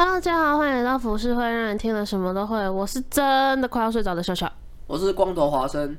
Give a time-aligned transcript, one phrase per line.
[0.00, 2.66] Hello，大家好，欢迎来到浮世会，让人听了什么都会。
[2.66, 4.50] 我是真的快要睡着的笑笑，
[4.86, 5.94] 我是光头华生，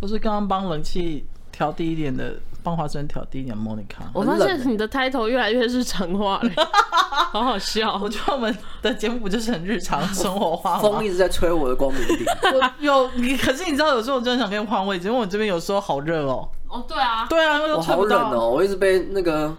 [0.00, 4.06] 我是刚刚帮冷气调低一点的，帮华生调低一点的 Monica。
[4.14, 6.50] 我发现你的 title 越来越日常化了，
[7.32, 7.98] 好好笑。
[8.00, 10.78] 我觉得我们的节目不就是很日常 生活化吗？
[10.78, 12.24] 风一直在吹我的光明顶。
[12.54, 16.48] 我有你，可是你知道，有时候我真的想跟你换位置，因为我这边有时候好热哦。
[16.68, 19.52] 哦，对啊，对啊，我好冷哦，我一直被那个。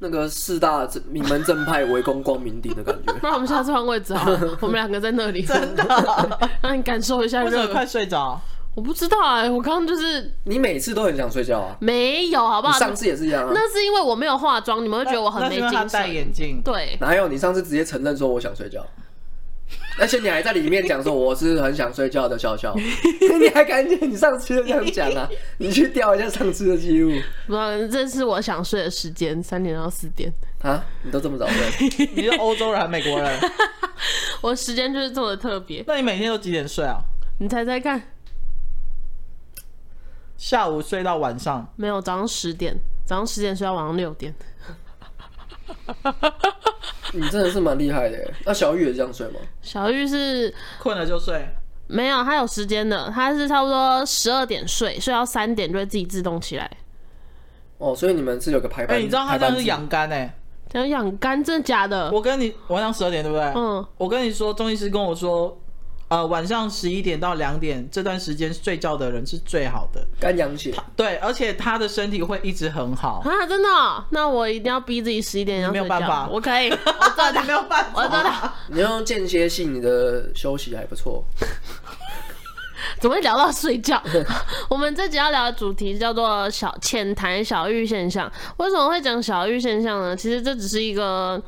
[0.00, 3.12] 那个四大名门正派围攻光明顶的感觉。
[3.22, 7.68] 那我们下次换位置好了， 我们两个在那里，真的， 让你感受一下热。
[7.68, 8.40] 快睡着？
[8.74, 10.32] 我不知道哎、欸，我刚刚就是。
[10.44, 11.76] 你每次都很想睡觉啊？
[11.80, 12.78] 没有，好不好？
[12.78, 13.50] 上次也是一样啊。
[13.52, 15.88] 那是因为我没有化妆，你们会觉得我很没精神。
[15.88, 16.62] 戴眼镜。
[16.64, 16.96] 对。
[17.00, 17.26] 哪有？
[17.26, 18.86] 你上次直接承认说我想睡觉。
[19.98, 24.10] 而且你还在里面讲说我是很想睡觉的笑笑，你还敢讲？
[24.10, 25.28] 你上次就这样讲啊？
[25.58, 27.12] 你去调一下上次的记录。
[27.46, 27.54] 不，
[27.90, 30.32] 这是我想睡的时间，三点到四点。
[30.62, 30.84] 啊？
[31.02, 31.88] 你都这么早睡？
[32.14, 33.40] 你是欧洲人还是美国人？
[34.40, 35.82] 我时间就是这么特别。
[35.86, 37.00] 那你每天都几点睡啊？
[37.38, 38.00] 你猜猜看。
[40.36, 41.72] 下午睡到晚上？
[41.76, 44.32] 没有，早上十点，早上十点睡到晚上六点。
[47.12, 48.18] 你真的是蛮厉害的。
[48.44, 49.40] 那小玉也这样睡吗？
[49.62, 51.48] 小玉是困了就睡，
[51.86, 56.70] 没有，他有时间的，他是差不多十二点睡，睡到三点就会自己自动起来。
[57.78, 58.96] 哦，所以你们是有个排班？
[58.96, 60.34] 哎、欸，你知道他这样是养肝哎？
[60.68, 62.10] 这样养肝真的假的？
[62.10, 63.44] 我跟你晚上十二点对不对？
[63.54, 65.58] 嗯，我跟你说，中医师跟我说。
[66.08, 70.74] 呃，晚上十一点到两点这段时间睡觉的人是最好的，肝阳血。
[70.96, 73.46] 对，而且他的身体会一直很好啊！
[73.46, 74.02] 真的、哦？
[74.08, 75.84] 那我一定要逼自己十一点要睡觉。
[75.84, 78.52] 没有办法，我可以， 我做的没有办法，我做的。
[78.68, 81.22] 你用间歇性你的休息还不错。
[83.00, 84.02] 怎么会聊到睡觉？
[84.70, 88.32] 我们这集要聊的主题叫做小浅谈小玉现象。
[88.56, 90.16] 为什么会讲小玉现象呢？
[90.16, 91.38] 其实这只是一个。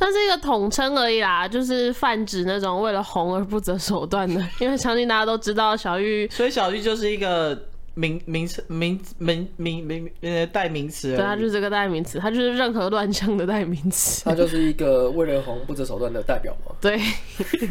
[0.00, 4.42] 算是一个统称而已啦，就是泛指那种为了红而不择手段的。
[4.58, 7.54] 因为相信大家都知道小玉，所以小玉就是一个
[7.94, 11.16] 名名词名名名名呃代名词。
[11.16, 14.24] 对，它就是这个代名词，它就是任何乱象的代名词。
[14.28, 16.74] 它就是一个为了红不择手段的代表嘛。
[16.80, 16.98] 对，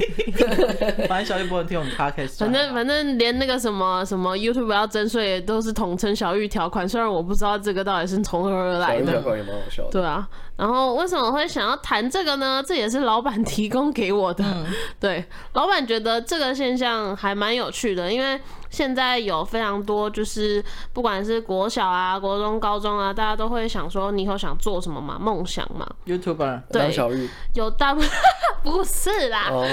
[1.08, 2.38] 反正小玉不能听我们 podcast。
[2.38, 9.06] 反正反正连那个什么什么 YouTube 要征税都是统称小玉条款，虽然我不知道这个到底是从何而来的。
[9.06, 9.90] 小玉条款也蛮好笑的。
[9.92, 10.28] 对啊。
[10.58, 12.62] 然后为什么会想要谈这个呢？
[12.68, 14.44] 这也是老板提供给我的。
[14.44, 14.66] 嗯、
[15.00, 18.38] 对，老板觉得这个现象还蛮有趣的，因为
[18.70, 20.64] 现在有非常多，就是
[20.94, 25.18] 不管是国小啊、国中、高中啊，大家都会想说，你以后想做什么嘛？
[25.20, 26.62] 梦想嘛？YouTuber。
[26.72, 28.10] 对，小玉有大部分
[28.62, 29.66] 不是啦，oh.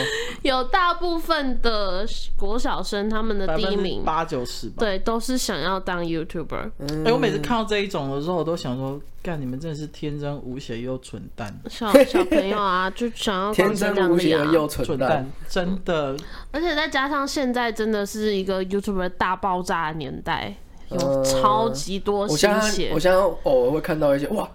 [0.42, 2.06] 有大部分的
[2.38, 6.56] 国小生他们的第一名八九十吧，对，都是想要当 YouTuber。
[6.56, 9.00] 哎、嗯欸，我每次看到这一种的时候，我都想说。
[9.26, 16.16] 干，你们真的是天真无邪又蠢蛋，小小朋友啊，就想要天真无邪又蠢蛋，真的。
[16.52, 20.54] 而且再加上现在真的是一个 YouTuber 大爆炸的年代，
[20.90, 22.92] 有超级多新血。
[22.94, 24.48] 我现在偶尔会看到一些哇，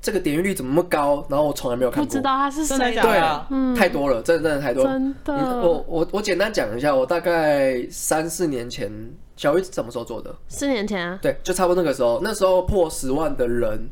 [0.00, 1.26] 这个点击率怎么那么高？
[1.28, 2.78] 然后我从来没有看过，不知道他是谁。
[2.94, 4.90] 对啊，嗯，太多了，真的真的太多了。
[4.92, 8.88] 真的，我我我简单讲一下，我大概三四年前，
[9.36, 10.32] 小玉什么时候做的？
[10.46, 13.90] 四年前啊，对，就差不多那个时候，那时候破十万的人。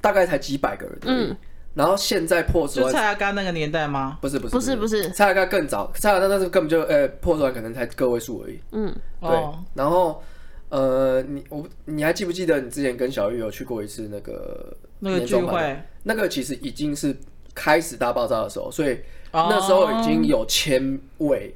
[0.00, 1.36] 大概才几百个人，嗯，
[1.74, 4.18] 然后现在破十万，蔡阿嘎那个年代吗？
[4.20, 9.30] 不是不是不是不是，蔡阿嘎更早，蔡阿嘎那时候根本就呃破十万可能才个位数而已，嗯，对，
[9.74, 10.22] 然后
[10.70, 15.78] 呃你我你还记不记得你之前跟小玉有去过一次那个那个聚会？
[16.02, 17.14] 那个其实已经是
[17.54, 18.98] 开始大爆炸的时候，所以
[19.32, 21.54] 那时候已经有千位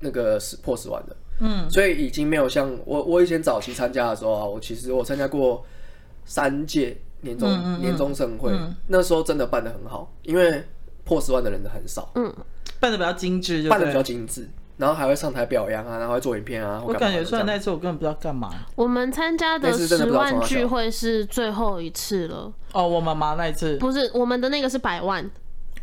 [0.00, 5.64] 那个是破十万的，嗯，所以已经没有像我我以前早期参加的时候啊，我其实我参加过
[6.24, 6.96] 三届。
[7.22, 10.62] 年终、嗯嗯、年终盛会、嗯、那时候真的办的很好，因为
[11.04, 12.32] 破十万的人很少，嗯，
[12.78, 16.82] 办的比较精致，办的比较精致，然后还会上台表扬啊，然后会做影片啊。
[16.86, 18.50] 我感觉虽然那次我根本不知道干嘛。
[18.76, 22.52] 我们参加的十万聚会是最后一次了。
[22.72, 25.28] 哦，我妈妈那一次不是我们的那个是百万。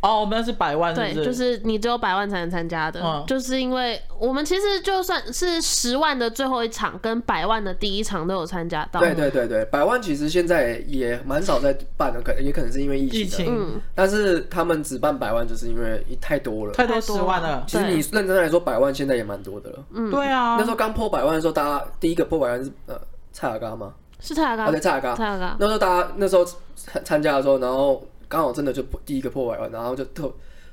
[0.00, 1.14] 哦，我们那是百万是是？
[1.14, 9.00] 对，就是你只有百万才能参加的，嗯，就是因为我们其实就算是十万的最后一场跟百万的第一场都有参加到。
[9.00, 17.64] 对对对对，百万其实现在也蛮少在办的，可也可能是因为疫情，疫情，嗯，但是他们只办百万，就是因为太多了，太多十万了。
[17.66, 19.84] 其实你认真来说，百万现在也蛮多的了。
[19.92, 22.98] 嗯，对啊，那时候刚破百万的时候，大家第一个破百万是呃
[23.32, 23.92] 蔡雅刚吗？
[24.22, 25.56] 是蔡雅刚，对，蔡雅刚，蔡雅刚。
[25.58, 26.44] 那时候大家那时候
[26.76, 30.32] 参参加的时候，然后刚好真的就第一个破百万，然后就特。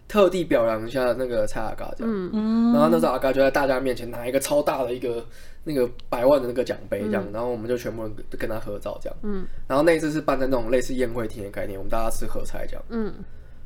[0.09, 5.21] 特地表扬一下那个蔡阿嘎这样，嗯，然后那时候阿嘎就在大家面前拿一个超大的一个
[5.65, 13.13] 那个百万的那个奖杯这样，嗯、然后我们就全部人跟他合照这样，嗯，然后那一次是办在那种类似宴会厅的概念，我们大家吃合菜这样，嗯，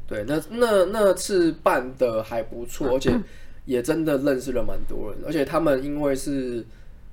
[0.07, 3.15] 对，那那那次办的还不错，而且
[3.65, 6.65] 也真的认识了蛮多人，而且他们因为是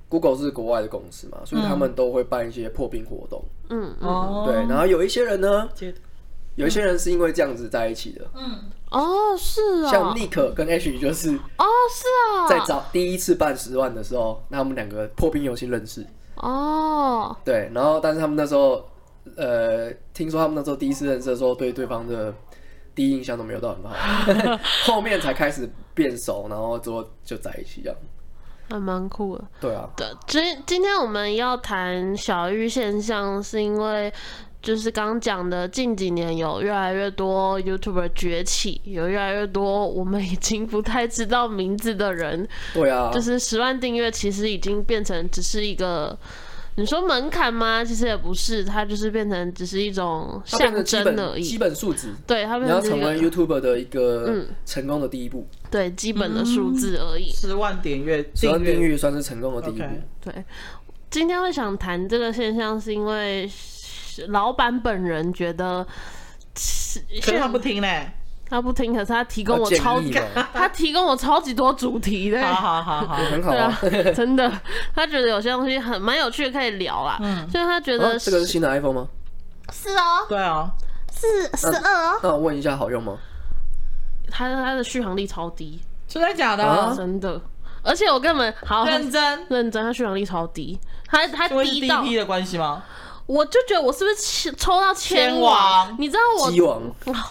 [0.07, 3.45] Google 是国外的公司嘛，所以他们都会办一些破冰活动。
[3.69, 5.69] 嗯哦，对，然后有一些人呢，
[6.59, 8.25] 有一些人是因为这样子在一起的。
[8.35, 16.05] 嗯，哦，是哦，像 Nick 跟 H 就是哦，是哦，在找第一次办十万的时候，那他们两个破冰游戏认识。
[16.35, 18.85] 哦，对，然后但是他们那时候，
[19.37, 22.33] 呃，听说他们那时候第一次认识的时候，对对方的
[22.93, 27.97] 第一印象都没有到很好， 后面才开始变熟，然后之后就在一起这样，
[28.69, 29.43] 还蛮酷的。
[29.61, 34.13] 对啊，对，今今天我们要谈小玉现象，是因为
[34.61, 46.17] 就是刚讲的，近几年有越来越多 YouTuber 崛起，有越来越多我们已经不太知道名字的人，对啊，就是十万订阅其实已经变成只是一个。
[46.75, 47.83] 你说门槛吗？
[47.83, 51.43] 其实也不是，它就是变成只是一种象征而已。
[51.43, 55.45] 基本数字，对，它变成你要成为 YouTuber 的一个成功的第一步。
[55.51, 57.31] 嗯、对，基本的数字而已。
[57.31, 59.83] 十、嗯、万点阅，十万订阅算是成功的第一步。
[59.83, 60.31] Okay.
[60.31, 60.45] 对，
[61.09, 63.45] 今天会想谈这个现象，是因为
[64.27, 65.85] 老板本人觉得，
[67.23, 68.11] 可是他不听嘞。
[68.51, 70.01] 他不听，可是他提供我超，
[70.51, 73.79] 他提供我超级多主题的，好好好好，很好啊，
[74.15, 74.51] 真的，
[74.95, 77.19] 他觉得有些东西很蛮有趣的，可以聊啦。
[77.21, 79.07] 嗯，所以他觉得这个是新的 iPhone 吗？
[79.71, 80.67] 是哦，对啊，
[81.13, 82.19] 是十二哦。
[82.23, 83.15] 那我问一下，好用吗？
[84.31, 86.95] 它它的续航力超低，真的假的？
[86.97, 87.39] 真的，
[87.83, 92.81] 而且我根本好认真认真，它续航力超低，它它低到 DP 的关系吗？
[93.29, 95.95] 我就觉得我是不是抽到千王？
[95.99, 96.81] 你知道我鸡王，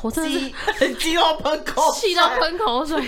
[0.00, 3.02] 我真的是鸡 到喷口，气到喷口水，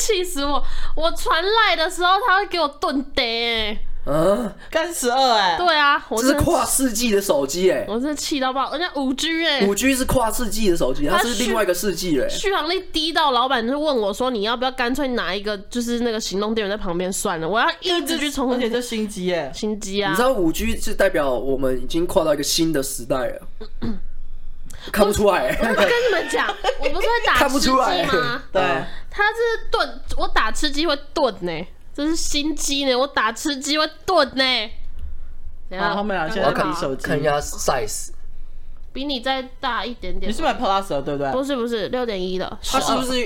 [0.00, 0.60] 气死我！
[0.96, 3.78] 我传赖的时候，他会给我顿呆。
[4.08, 23.42] 嗯，干十二哎，对啊，这是跨世纪的手机哎，我真的气到爆，人家五 G 哎，五 G 是跨世纪的手机，它是另外一个世纪哎，续航力低到老板就问我说，你要不要干脆拿一个就是那个行动电源在旁边算了，我要一直去充，而且这新机哎，新机啊，你知道五 G 是代表我们已经跨到一个新的时代了，
[24.92, 26.46] 看不出来，我跟你们讲，
[26.78, 28.40] 我不是会打吃鸡吗？
[28.52, 28.62] 对，
[29.10, 31.66] 它是炖，我打吃鸡会炖呢。
[31.96, 34.44] 这是心机呢，我打吃鸡会炖呢。
[35.78, 38.10] 好，后面啊，现在看手机，看一下 size，
[38.92, 40.30] 比你再大一点点。
[40.30, 41.32] 你是买 Plus 的对不对？
[41.32, 42.58] 不是不是，六点一的。
[42.70, 43.18] 它是不是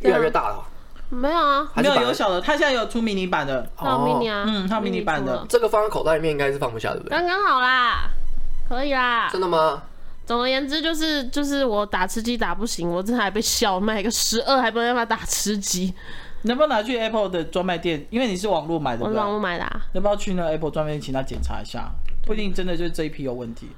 [0.00, 0.66] 越来越大了？
[1.10, 3.64] 没有啊，没有有小的，它现在有出迷你版的。
[3.76, 5.46] 它有迷你啊，嗯，它有迷你版的。
[5.48, 7.10] 这个放在口袋里面应该是放不下，对不对？
[7.10, 8.10] 刚刚好啦，
[8.68, 9.28] 可以啦。
[9.30, 9.80] 真的吗？
[10.26, 15.94] 总而言之，就是就是我打吃鸡打不行，我这还被笑卖个十二，还不能让他打吃鸡。
[16.42, 18.06] 能不能拿去 Apple 的专卖店？
[18.10, 19.86] 因为你是网络买的，我是网络买的啊。
[19.92, 21.90] 要不要去那 Apple 专卖店请他检查一下？
[22.26, 23.68] 不一定真的就是这一批有问题。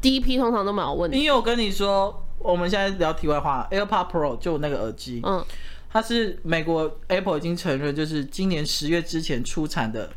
[0.00, 1.18] 第一批通常都没有问题。
[1.18, 5.44] 因为我跟你说，我们现在聊题外话，AirPod Pro 就那个耳机，嗯，
[5.90, 10.10] 它是美国 Apple 已经承认，就是今年十月之前出产的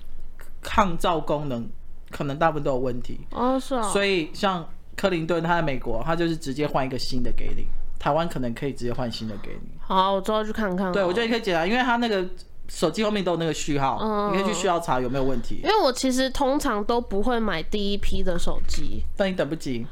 [0.62, 1.68] 抗噪功能，
[2.10, 3.20] 可能大部分都有问题。
[3.32, 3.84] 哦，是啊。
[3.84, 7.66] 所以像克林顿他在美国，他就是直接换一个新的给你。
[8.00, 9.70] 台湾可能可以直接换新的给你。
[9.94, 10.92] 好，我之后去看看。
[10.92, 12.26] 对，我觉得你可以检查，因为它那个
[12.68, 15.62] 手机后面都有那个序号，嗯、你可以去序号查有没有问题。
[15.64, 19.86] 因为我其实通常都不会买第一批的手机，但你等不及，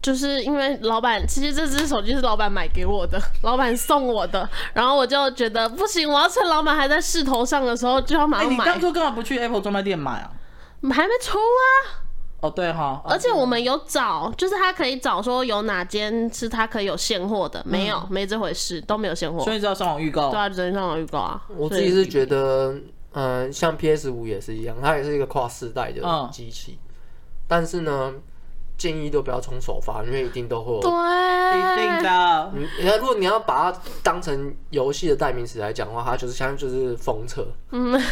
[0.00, 8.64] 就是因为老板，其实这只手机是老板买给我的，老板送我的，然后我就觉得不行，我要趁老板还在势头上的时候就要马上买。
[8.64, 10.32] 欸、你当初干嘛不去 Apple 专卖店买啊？
[10.90, 12.01] 还没出啊。
[12.42, 19.44] 哦，对哈，而且我们有找，就是他可以找说有哪间是他可以有现货的，没有，没这回事，都没有现货。
[19.44, 20.28] 所以就要上网预告。
[20.30, 21.40] 对啊，只能上网预告啊。
[21.56, 22.74] 我自己是觉得，
[23.12, 26.80] 嗯，像 PS 五也是一样，它也是一个跨世代的机器，
[27.46, 28.12] 但是呢，
[28.76, 30.80] 建议都不要冲首发，因为一定都会有。
[30.80, 32.52] 对，一定的。
[32.56, 37.46] 你看，如果你要把它当成游戏的代名词来讲的话，它就是相当就是封测。
[37.70, 38.02] 嗯。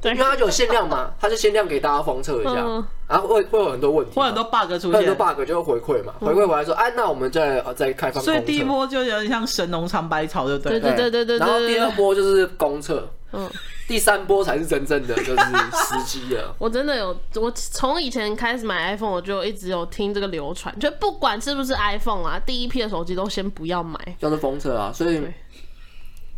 [0.00, 8.22] 对，因为它就有限量嘛，它就限量给大家封测一下，嗯、然后会会有很多问题，会很多 bug 出现，很多 bug 就会回馈嘛，回馈回来说，哎、那我们再再开放。
[8.22, 10.78] 所以第一波就有点像神农尝百草，对不对？
[10.78, 11.38] 对对对对对。
[11.38, 13.50] 然后第二波就是公测，嗯，
[13.88, 16.54] 第三波才是真正的就是时机了。
[16.60, 24.92] 我真的有，我从以前开始买 iPhone，我就一直有听这个流传，就不管是不是 iPhone 啊，第一批的手机都先不要买，就是封测啊。
[24.94, 25.20] 所以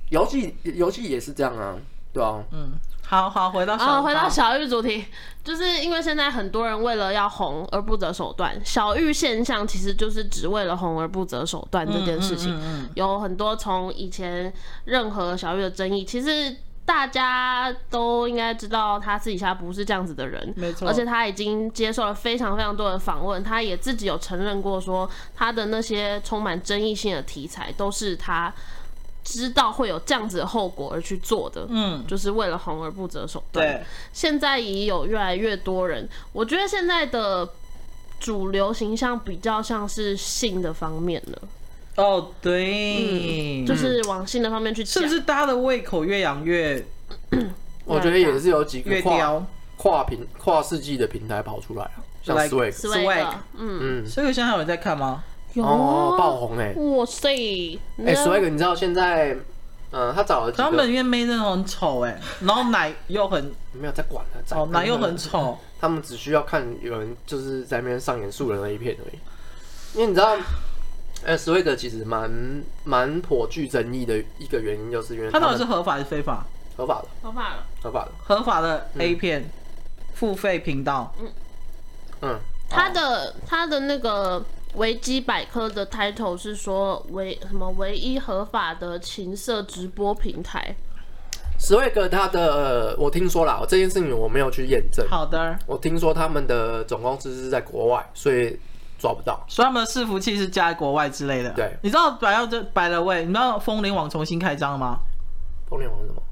[0.08, 1.76] 游戏游戏也是这样啊，
[2.12, 2.72] 对啊，嗯。
[3.02, 5.04] 好好回到小玉，好回到小玉主题，
[5.42, 12.56] 就是因为现在很多人为了要红而不择手段，小玉现象其实就是只为了红而不择手段这件事情。
[12.94, 14.52] 有很多从以前
[14.84, 16.56] 任何小玉的争议，其实。
[16.82, 20.88] 大家都应该知道他私底下不是这样子的人，没错。
[20.88, 28.52] 而且他已经接受了非常非常多的访问，他也自己有承认过说，他的那些充满争议性的题材都是他
[29.22, 33.66] 知道会有这样子的后果而去做的，嗯，就是为了红而不择手段。
[33.66, 37.48] 对，现在已有越来越多人，我觉得现在的
[38.18, 41.42] 主流形象比较像是性的方面了。
[41.96, 46.84] 哦，对、嗯，就是往性的方面去，是不是大家的胃口越养越？
[47.84, 49.46] 我觉得也是有几个跨
[49.76, 54.04] 跨平跨世纪的平台跑出来啊，像 Swag，Swag，嗯。
[54.04, 55.24] 嗯，所以现在有人在看吗？
[55.54, 56.72] 有哦，爆红哎！
[56.74, 57.28] 哇塞！
[58.04, 59.36] 哎，Swag，你知道现在，
[59.92, 70.36] 嗯，他找了他们因为妹真的很丑哎，然后奶又很没有在管他，哦，奶又很丑，他们只需要看有人就是在那边上演素人的一片而已，因为你知道。
[71.22, 76.46] 哎，Swag 其实蛮蛮颇具争议的一个原因，就是因为他到底是合法还是非法？
[76.78, 79.50] 合法的，合法的，合法的，合法的 A 片
[80.14, 81.14] 付费频道。
[81.20, 81.30] 嗯
[82.22, 82.38] 嗯，
[82.70, 84.42] 它的他的那个
[84.74, 90.74] 维基百科的 title 是说唯什么唯一合法的情色直播平台。
[91.58, 95.06] Swag 它的我听说啦，这件事情我没有去验证。
[95.08, 98.58] 好的，我听说他们的总公司是在国外，所以。
[99.00, 101.48] 抓不到，所以他们的伺服器是加在国外之类的。
[101.54, 104.98] 对，你知道百要这百了位，你知道风铃网重新开张了吗？
[105.70, 106.22] 风铃网是什么？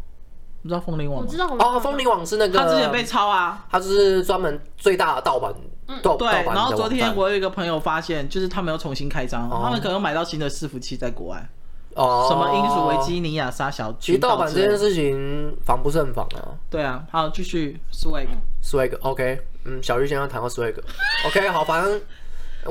[0.61, 1.27] 你知道风铃网吗？
[1.27, 1.47] 我知道。
[1.59, 5.51] 哦，风铃网是那个，他之前被抄啊，他就是专门最大的盗版。
[5.89, 6.29] 嗯，对。
[6.45, 11.49] 然后昨天我有一个朋友发现，就是他们又重新开张，他们可能买到新的伺服器在国外。
[11.95, 12.29] 哦。
[12.31, 13.93] 什么英属维基尼亚沙小？
[13.99, 16.55] 其实盗版这件事情防不胜防啊。
[16.71, 22.01] 对啊，好，继续 Swag，Swag，OK，嗯，小玉先要谈到 Swag，OK，好，反正。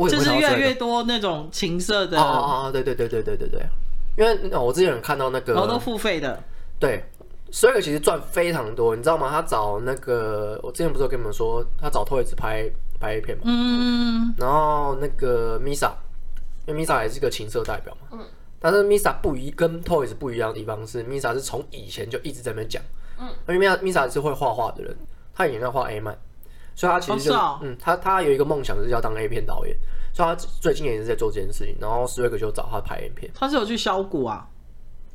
[0.09, 3.65] 就是越来越多那种情色的哦哦对对对对对对对，
[4.17, 6.43] 因为我之前有看到那个，然后都付费的，
[6.77, 7.03] 对
[7.51, 9.29] ，Swag 其实赚非常多，你知道吗？
[9.31, 12.69] 他找那个，我之前不是有跟你们说，他找 Toys 拍
[12.99, 15.91] 拍 A 片嘛，嗯，然后那个 Misa，
[16.65, 18.25] 因为 Misa 也是一个情色代表嘛，嗯，
[18.59, 22.81] 但是 Misa 不一跟 Toys 不一样的地方是，Misa 是从以前就一直在那边讲，
[23.19, 24.95] 嗯，因为 Misa 是会画画的人，
[25.33, 26.17] 他以前在画 A 漫。
[26.79, 29.75] 所以他其实就、哦哦、嗯，他他有一个梦想就是要当 A 片导演，
[30.13, 31.75] 所以他最近也是在做这件事情。
[31.81, 34.47] 然后 Swag 就找他拍 A 片，他是有去削骨啊？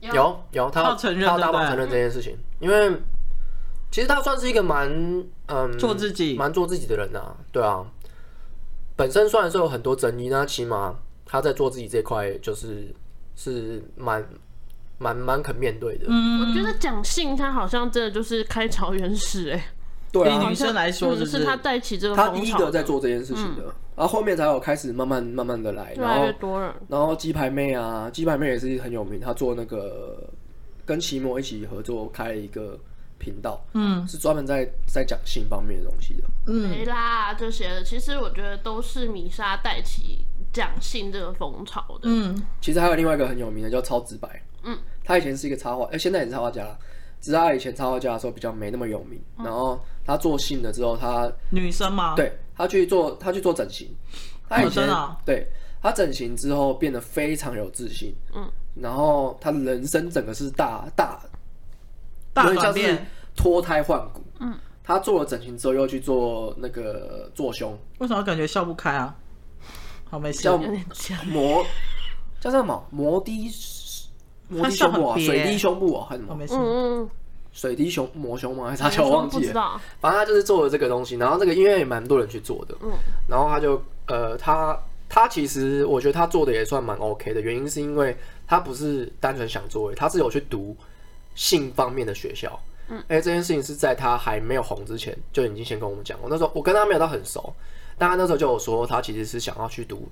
[0.01, 0.37] 有。
[0.51, 2.91] 有，他要承认，他要大方承认这件事情，因为
[3.92, 4.90] 其实他算是一个蛮
[5.46, 7.87] 嗯做自己蛮做自己的人呐、啊，对啊。
[8.96, 12.92] 本身虽然说有很多争议，那起码他在做自己这块就是
[13.37, 14.26] 是蛮
[14.99, 16.06] 蛮蛮肯面对的。
[16.08, 19.64] 嗯，我觉得蒋信他好像真的就是开朝元始哎。
[20.11, 26.70] 对啊，女生来说，就是他带起这个，他第一个在做这件事情的，嗯、然后后面才有开始慢慢慢慢的来，越来越多人。
[26.88, 30.22] 然后鸡排妹啊，鸡排妹也是很有名，她做那个
[30.84, 32.78] 跟奇摩一起合作开了一个
[33.23, 36.25] 频道，嗯，是专门在在讲性方面的东西的。
[36.47, 42.00] 嗯，没啦，这些其实我觉得都是米莎带起讲性这个风潮的。
[42.02, 46.67] 嗯，其实还有另外一个很有名的叫超直白，嗯，他以前是一个插画，哎，现在也是插画家。
[47.21, 52.17] 只是他以前插画家的时候比较没那么有名，嗯、然后他做性了之后，他女生吗？
[52.17, 53.88] 对，他去做，他去做整形。
[54.49, 55.47] 他以前、啊、对，
[55.81, 61.23] 他整形之后变得非常有自信，嗯，然后他人生整个是大大
[62.33, 64.23] 大转变，脱胎换骨。
[64.41, 69.15] 嗯，他做了整形之后又去做那个做胸，为什么感觉笑不开啊？
[70.11, 70.57] 好没事，叫
[71.27, 71.65] 摩
[72.41, 73.53] 叫什么摩的。
[74.49, 76.37] 摩的胸部啊，水滴胸部啊，还是什么？
[76.51, 77.11] 嗯嗯，
[77.53, 78.67] 水滴胸磨胸吗？
[78.69, 79.03] 还是啥？
[79.03, 79.81] 我忘记了。
[79.99, 82.77] 反正他就是做了这个东西，然后这个音乐也蛮多人去做的。
[82.83, 82.91] 嗯，
[83.27, 88.15] 然后他就呃，他他其实我觉得他做的也算蛮 OK 的，原因是因为
[88.47, 90.77] 他不是单纯想做，他是有去读
[91.35, 92.59] 性方面的学校。
[92.89, 96.29] 嗯，哎，这件事情是在他还没有红之前就已经先跟我们讲过。
[96.31, 97.55] 那时候我跟他没有到很熟，
[97.97, 100.09] 但他那时候就有说他其实是想要去读。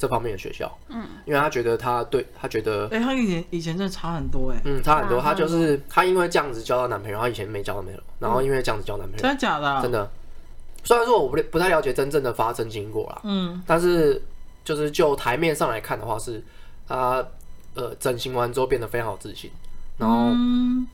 [0.00, 5.20] 这方面的学校，嗯，因为他觉得他对他觉得，哎、欸，他以前以前真的差很多、欸，哎，嗯，差很多。
[5.20, 9.82] 他就是他因为这样子交到男朋友，他以前没交到朋友，然后因为这样子交男朋友，真的假的？
[9.82, 10.08] 真的。
[10.84, 14.22] 虽然说我不不太了解真正的发生经过啦，嗯，但是
[14.64, 16.40] 就是就台面上来看的话，是
[16.86, 17.26] 他
[17.74, 19.50] 呃整形完之后变得非常有自信，
[19.98, 20.30] 然后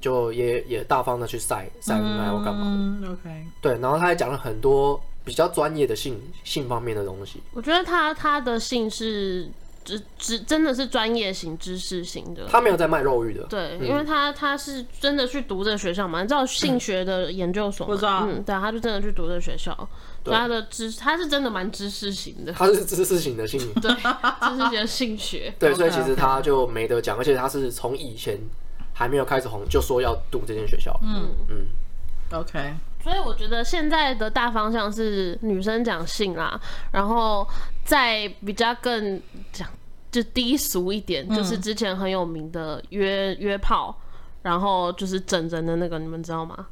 [0.01, 5.01] 就也也大方的去晒晒恩爱或干嘛的，嗯，OK，对，然后他还讲了很多。
[5.27, 9.49] 比较专业的性性方面的东西，我觉得他他的性是
[9.83, 13.43] 只只真的是专业型知识型的，他没有在卖肉欲的。
[13.45, 19.75] 对，嗯、因为他他是真的去读这个学校嘛，你知道性学的研究所，不知道，嗯，对，他就真的去读这个学校，
[20.23, 20.35] 对。
[20.35, 28.39] 他的知他是真的蛮知识型的，他是知识型的性，对，知识型的性学， 对，所以其实他就没得讲，而且他是从以前
[28.95, 30.99] 还没有开始红，就说要读这间学校。
[31.03, 31.67] 嗯嗯
[32.33, 32.75] ，OK。
[33.03, 36.59] 所以我觉得现在的大方向是女生讲性啦，
[36.91, 37.47] 然后
[37.85, 39.21] 再比较更
[39.53, 39.69] 讲
[40.11, 43.95] 就低俗一点，嗯、就是之前很有名的约约炮，
[44.41, 46.67] 然后就是整人的那个，你们知道吗？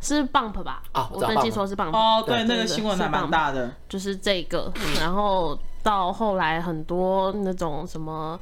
[0.00, 0.82] 是 bump 吧？
[0.92, 1.94] 啊，我登记说是 bump。
[1.94, 8.40] 哦，对，那个新闻还蛮大的，就是这个，然后到后来很多那种什么。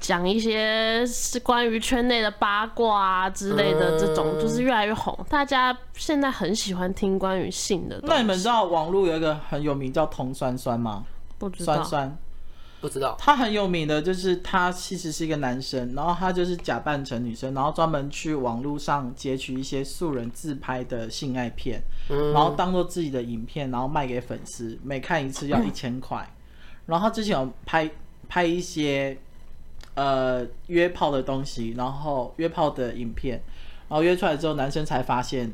[0.00, 5.16] 讲一些是关于圈内的八卦啊之类的，这种就是越来越红。
[5.28, 8.00] 大家现在很喜欢听关于性的。
[8.02, 11.04] 那你们知道网络有一个很有名叫童酸酸吗？
[11.38, 11.74] 不知道。
[11.74, 12.18] 酸酸，
[12.80, 13.14] 不知道。
[13.18, 26.26] 他很有名的就是他其实是一个男生，然后他就是假扮成女生，然后专门去网络上截取一些素人自拍的性爱片，然后当做自己的影片，然后卖给粉丝，每看一次要一千块。
[26.86, 27.90] 然后他之前有拍
[28.26, 29.18] 拍一些。
[29.94, 33.42] 呃，约炮的东西，然后约炮的影片，
[33.88, 35.52] 然后约出来之后，男生才发现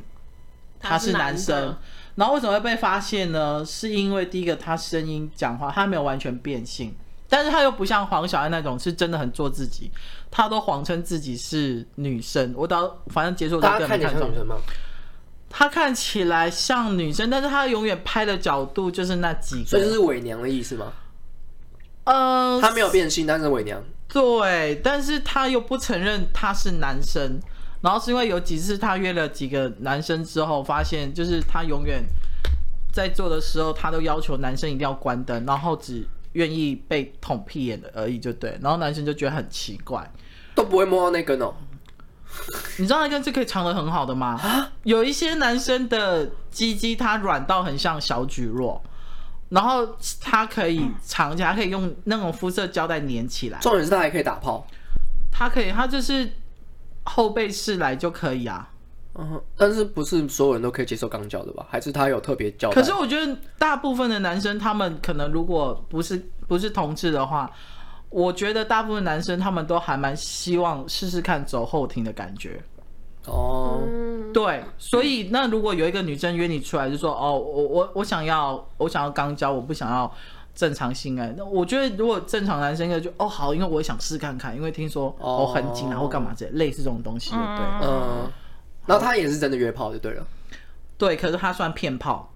[0.79, 1.67] 他是男生。
[1.67, 1.79] 男
[2.17, 3.65] 然后为什么会被发现呢？
[3.65, 6.95] 是因为第一个，他声音讲话，他没有完全变性，
[7.29, 9.91] 但是他又不像黄小爱那种是真的很做自己，
[10.31, 12.55] 他都谎称自己是女生。
[12.57, 14.57] 我到反正结束都跟他看起来像女生吗？
[15.49, 20.93] 他看起来像女生，但是他永远拍的角度就是那几个，所以这是伪娘的意思吗？
[22.05, 23.83] 呃，他没有变性，但是伪娘。
[24.17, 27.39] 对，但是他又不承认他是男生，
[27.83, 32.03] 然后是因为有几次他约了几个男生之后，发现就是他永远
[32.91, 38.59] 在做的时候，他都要求男生一定要关灯，然后只愿意被捅屁眼的而已，就对。
[38.63, 40.11] 然后男生就觉得很奇怪，
[40.55, 41.53] 都不会摸到那根哦。
[42.79, 44.71] 你知道那根是可以藏得很好的吗？
[44.85, 48.81] 有一些男生的鸡鸡，它软到很像小蒟蒻。
[49.49, 49.87] 然后
[50.21, 53.59] 它可以藏起来，可以用那种肤色胶带粘起来。
[53.61, 54.67] 重点是它还可以打炮，
[55.31, 56.29] 它可以，它就是
[57.05, 58.69] 后背式来就可以啊。
[59.19, 61.67] 嗯，但是不是所有人都可以接受钢胶的吧？
[61.71, 62.71] 还是他有特别胶？
[62.71, 67.51] 可是我觉得大部分的男生，他们可能如果不是不是同志的话，
[68.11, 72.63] 我觉得大部分男生他们都还蛮希望试试看走后庭的感觉。
[73.27, 73.83] 哦，
[74.33, 80.13] 对，所以那如果有一个女生约你出来，就说哦，我我我想要我想要肛交，我不想要
[80.55, 81.35] 正常性爱。
[81.37, 85.53] 那我觉得如果正常男生应该就哦好，因为我也想试看看，因为听说哦。
[85.53, 87.39] 很紧然后干嘛这类似这种东西，对，
[87.83, 88.31] 嗯，
[88.85, 90.27] 然后他也是真的约炮就对了，
[90.99, 92.33] 对，可是他算骗炮，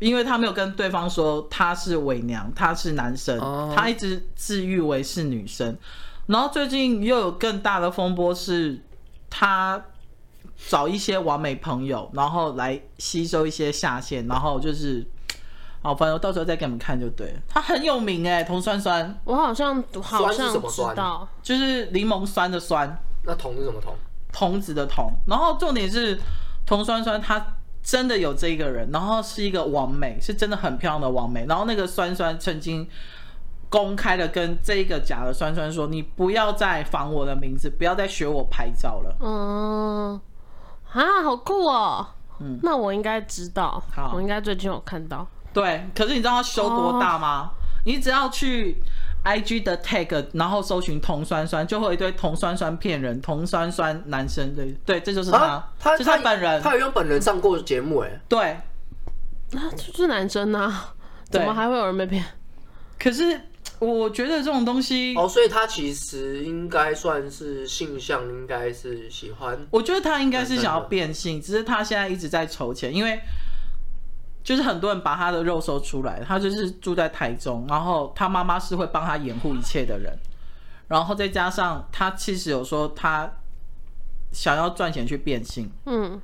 [0.00, 3.38] 因为他没有跟对方说他是伪娘，他是男生，
[3.74, 5.76] 他一直自誉为是女生，
[6.26, 8.80] 然后最近又有更大的风波是
[9.30, 9.82] 他。
[10.68, 15.06] 找一些完美朋友，然后来吸收一些下线，然后就是，
[15.82, 17.40] 好，反正到时候再给你们看就对了。
[17.48, 22.98] 他很有名哎，童酸酸，我好像好像知道，酸就是柠檬酸的酸。
[23.24, 23.94] 那童是什么童？
[24.32, 25.12] 童子的童。
[25.26, 26.18] 然后重点是
[26.64, 31.44] 童酸酸，他真的有这一个人，然后是一个完美，是真的很漂亮的完美。
[31.46, 32.88] 然后那个酸酸曾经
[33.68, 40.20] 公开的跟这个假的酸酸说：“你不要再仿我的名字，不要再学我拍照了。”嗯。
[40.96, 42.06] 啊，好酷哦！
[42.40, 45.26] 嗯，那我应该知道，好，我应该最近有看到。
[45.52, 47.50] 对，可是你知道他修多大吗？
[47.50, 47.54] 哦、
[47.84, 48.76] 你只要去
[49.24, 58.58] IG 的 tag，然后搜寻童酸酸，就会有一堆童酸酸骗人，童酸酸男生对对，这就是他，啊、他就是他本人，他有用本人上过节目哎，对，
[59.52, 60.94] 那就是男生啊，
[61.30, 62.24] 怎么还会有人被骗？
[62.98, 63.38] 可是。
[63.78, 69.66] 我觉得这种东西哦，所以他其实应该算是性向，应该是喜欢。
[69.70, 73.20] 我觉得他应该是想要变性，只是他现在一直在筹钱，因为
[74.42, 80.18] 就是很多人把他的肉收出来，他就是住在台中，然后他妈妈是会帮他掩护一切的人，
[80.88, 83.30] 然后再加上他其实有说他
[84.32, 86.18] 想要赚钱去变性，嗯，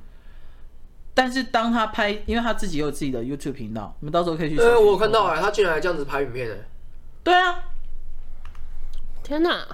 [1.13, 4.57] 但是当他拍，因为他自己有自己的 YouTube 频道，你们到时候可以去。
[4.59, 6.57] 呃，我看到哎，他竟然还这样子拍影片哎。
[7.23, 7.63] 对啊，
[9.23, 9.65] 天哪，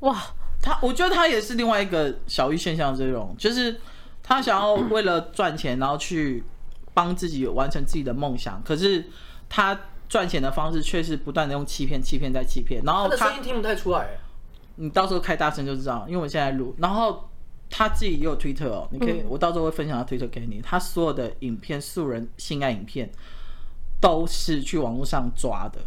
[0.00, 0.22] 哇，
[0.60, 3.80] 他我觉得他也是另外一个小玉现象，这种就是
[4.22, 6.44] 他想要为了赚钱，然后去
[6.92, 9.06] 帮自己完成自己的梦想，可是
[9.48, 14.18] 他赚钱的方式却是不断的用欺骗、欺骗再欺骗，然后他，他的声音听不太出来，
[14.74, 17.30] 你到时候开大声就知道，因为我现在录，然后
[17.70, 23.10] 他自己也有推特哦，你可以，我到时候会分享他推特给你，他所有的影片、素人性爱影片
[24.00, 25.80] 都是去网络上抓的。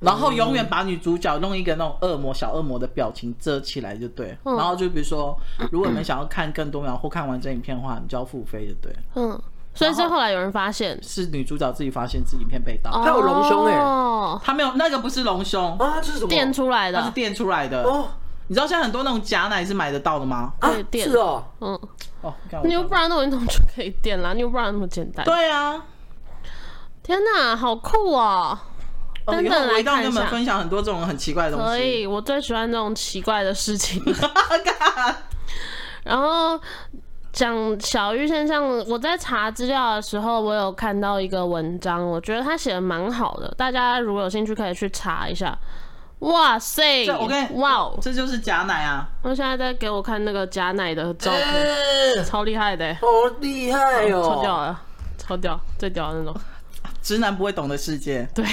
[0.00, 5.36] 然后永远把女主角弄一个那种恶魔小恶魔的表情遮起来就对，嗯、然后就比如说，
[5.72, 8.94] 如果你们想要看更多秒或看完整影片的话，你就要付费就对。
[9.16, 9.40] 嗯，
[9.74, 10.96] 所以是后来有人发现。
[11.02, 16.28] 是女主角自己发现自己影片被盗，她有隆胸哎，她没有那个不是隆胸啊，这是什么？
[16.28, 17.82] 垫出来的，它是垫出来的。
[17.82, 18.08] 哦，
[18.46, 20.52] 你知道现在很多那种假奶是买得到的吗？
[20.60, 21.80] 可以垫，是哦，嗯，
[22.20, 22.32] 哦，
[22.62, 25.24] 你又不然那种就可以垫啦，你又不然那么简单。
[25.26, 25.82] 对啊，
[27.02, 28.56] 天哪，好酷哦！
[29.32, 31.66] 等等来跟你们分享很多这种很奇怪的东西。
[31.66, 34.02] 可以，我最喜欢这种奇怪的事情。
[36.04, 36.58] 然后
[37.32, 45.56] 讲小玉现象，我在查资料的时候，我有看到一个文章，我觉得他写的蛮好的，大家如果有兴趣可以去查一下。
[46.20, 47.06] 哇塞！
[47.12, 49.06] 我跟你，哇，这就是假奶啊！
[49.22, 51.40] 我现在在给我看那个假奶的照片，
[52.16, 53.06] 欸、超厉害的，好
[53.38, 54.76] 厉害哦，超屌的，
[55.16, 56.34] 超屌，最屌的那种。
[57.08, 58.44] 直男不会懂的世界，对，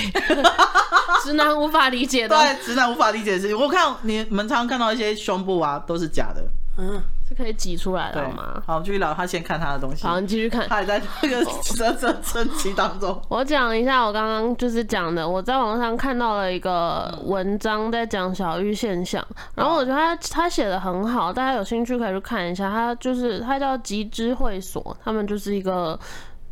[1.21, 3.59] 直男无法理解的，对，直男无法理解的事情。
[3.59, 6.41] 我看你们常常看到一些胸部啊，都是假的，
[6.77, 8.63] 嗯，是可以挤出来的好吗？
[8.65, 10.07] 好，继续聊，他先看他的东西。
[10.07, 11.43] 好，你继续看，他还在那个
[12.23, 13.21] 升级当中。
[13.27, 19.21] 我讲一下，我刚刚就是讲的，我在网上看到了一个文章，在讲小玉现象，
[19.53, 22.71] 然后我觉得他他写的很好，大家有兴趣可以去看一下。
[22.71, 25.99] 他就是他叫集知会所，他们就是一个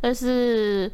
[0.02, 0.92] 类似。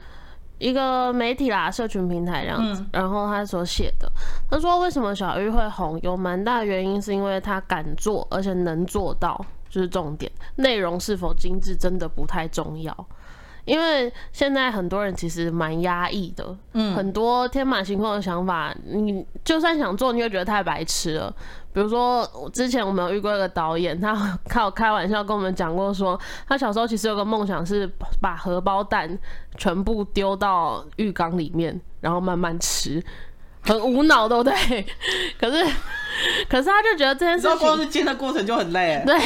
[0.61, 4.09] 一个媒体啦，社群平台这样子，然后他所写的，
[4.49, 12.95] 他说为什么小玉会红，有蛮大原因是因为他敢做，而且能做到，就是重点，内容是否精致真的不太重要。
[13.71, 21.33] 因为现在很多人其实蛮压抑的，嗯，很多天马行空的想法，你就算想做，你会觉得太白痴了。
[21.73, 27.89] 比如说，之前我们有遇过一个导演，他靠开玩笑跟我们讲过，说他小时候其实有个梦想是
[28.21, 29.17] 把荷包蛋
[29.57, 33.01] 全部丢到浴缸里面，然后慢慢吃。
[33.63, 34.87] 很无脑，对不对？
[35.39, 35.65] 可是，
[36.49, 39.03] 可是他就觉得这件事情，光是煎的过程就很累。
[39.07, 39.19] 对。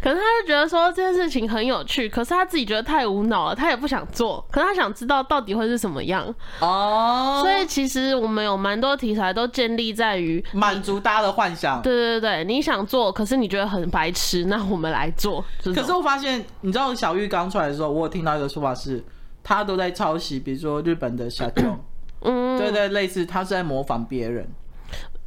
[0.00, 4.44] 可是他就觉得说这件事情很有趣，可是他自己觉得太无脑了，他也不想做。
[4.50, 6.34] 可是他想知道到底会是什么样。
[6.60, 7.40] 哦。
[7.42, 11.82] 所以其实我们有蛮多题材都建立在于满足大家的幻想。
[11.82, 15.44] 对对对，你想做，可是你觉得很白痴，那我们来做。
[15.62, 19.04] 可是我发现，你知道小玉刚出来的时候，我有听到一个说法是，
[19.42, 21.78] 他都在抄袭，比如说日本的小众。
[22.22, 24.48] 嗯，对对，类似他是在模仿别人，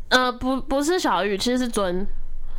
[0.10, 2.06] 呃，不，不是小玉，其实是尊，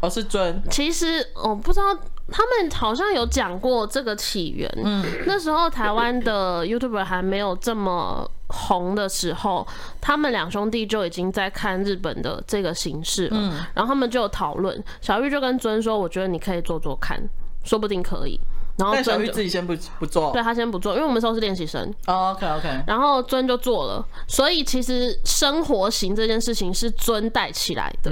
[0.00, 0.62] 哦，是尊。
[0.70, 1.94] 其实我不知道，
[2.30, 4.70] 他们好像有讲过这个起源。
[4.82, 9.66] 嗯，那时候台湾的 YouTuber 还没有这么红的时候，
[10.00, 13.36] 他们两兄弟就已经在看日本的这个形式了。
[13.38, 17.22] 嗯，然后他们就有讨论，小玉就跟尊说：“我觉得你可以做做看，
[17.64, 18.40] 说不定可以。”
[18.78, 21.82] 然后尊自己先不不做，对他先不做，因为我们时候是练习生。
[22.06, 22.82] Oh, OK OK。
[22.86, 28.10] 然后尊就做了，所以其实生活型这件事情是尊带起来的。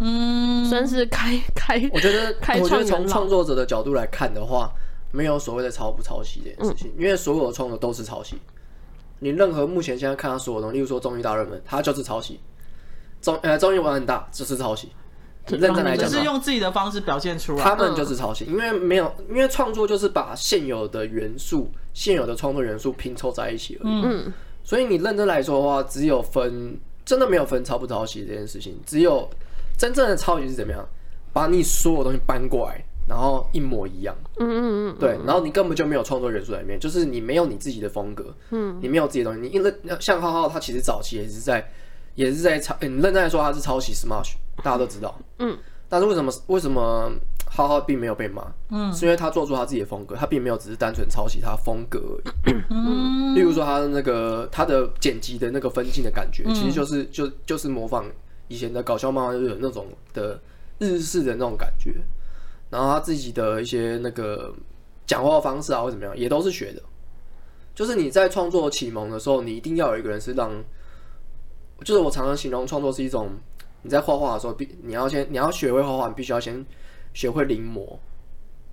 [0.00, 1.76] 嗯，算是开开。
[1.92, 4.70] 我觉得，我觉得从创作者的角度来看的话，
[5.12, 8.36] 没有所谓的抄不抄袭这件事情，嗯、因为所有的创作都是抄袭。
[9.20, 12.40] 你任何目前现在看到所有东西，例如说综艺大热门，它就是抄袭。
[13.20, 14.90] 综呃综艺玩很大，就是抄袭。
[15.48, 17.62] 认真来讲，就是用自己的方式表现出来。
[17.64, 24.02] 他们就是抄袭，因为没有，因为创作就是把现有的元素、现有的创作元素拼凑在一起而已。
[24.04, 28.78] 嗯，所以你认真来说的话，只有分，真的没有分抄不抄袭这件事情。
[28.86, 29.28] 只有
[29.76, 30.86] 真正的抄袭是怎么样，
[31.32, 34.14] 把你所有东西搬过来，然后一模一样。
[34.38, 38.32] 嗯嗯嗯，对，然后你根本就没有创作元素在里面，就是你没有你自己的风格。
[38.50, 39.40] 嗯，你没有自己的东西。
[39.40, 41.68] 你因为像浩浩，他其实早期也是在。
[42.14, 45.18] 也是在抄，欸、你认真来说他是抄袭 Smash，大家都知道。
[45.38, 45.56] 嗯，
[45.88, 47.10] 但是为什么为什么
[47.46, 48.46] 浩浩并没有被骂？
[48.70, 52.54] 嗯，是因为他做出他自己的风格，他并没有只是单纯抄袭他风格而已。
[52.70, 58.04] 嗯，例如说他的那个他的剪辑的那个分镜的感觉，其实就是就就是模仿
[58.48, 60.38] 以前的搞笑漫画日那种的
[60.78, 61.94] 日式的那种感觉。
[62.68, 64.52] 然后他自己的一些那个
[65.06, 66.82] 讲话方式啊或怎么样，也都是学的。
[67.74, 70.50] 就是你在创作启蒙的时候，你一定要有一个人是让。
[71.84, 73.30] 就是我常常形容创作是一种，
[73.82, 76.64] 你在画画的时候，必你要先你要学会画画，你必须要先
[77.12, 77.96] 学会临摹。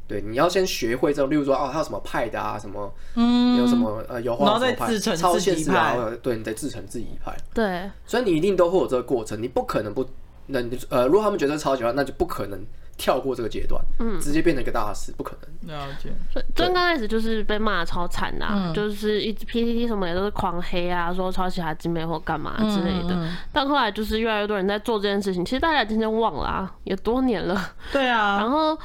[0.07, 7.37] 对，你要先学会这种，例如说啊，它有什么派的啊，什么，嗯，有什么呃，油画什么派，超现实啊，对，你得自成自己一派。
[7.53, 10.03] 对，所以你一定都会有这个过程，你不可能不，
[10.47, 12.59] 那你呃，如果他们觉得抄袭的话，那就不可能。
[12.99, 15.73] 跳过这个阶段，嗯，直接变成一个大师，不可能。
[15.73, 16.09] 了解。
[16.53, 23.15] 真刚开始就是被骂超惨的，嗯、就是一直 PTT 什么也都是狂黑啊，说抄袭他精美或干嘛之类的。
[23.15, 27.71] 嗯嗯、但后来就是越来越多人在做这件事情，其实大家渐渐忘了啊，也多年了。
[27.93, 28.37] 对啊。
[28.37, 28.77] 然后。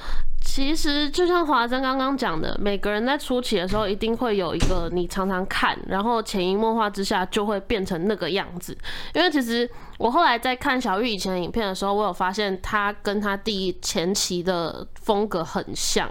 [0.55, 8.73] 其实就像华珍刚刚讲的，每个人在初期的时候一定会有一个你常常看，然后潜移默化之下就会变成那个样子。
[9.14, 16.09] 因为其实我后来在看小玉以前的影片的时候，我有发现他跟他弟前期的风格很像，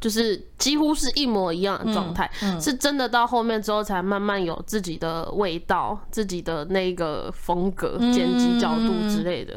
[0.00, 2.28] 就是几乎是一模一样的状态。
[2.42, 9.56] 嗯嗯、是真的到后面之后才慢慢有自己的味道、自己的那个风格、剪辑角度之类的。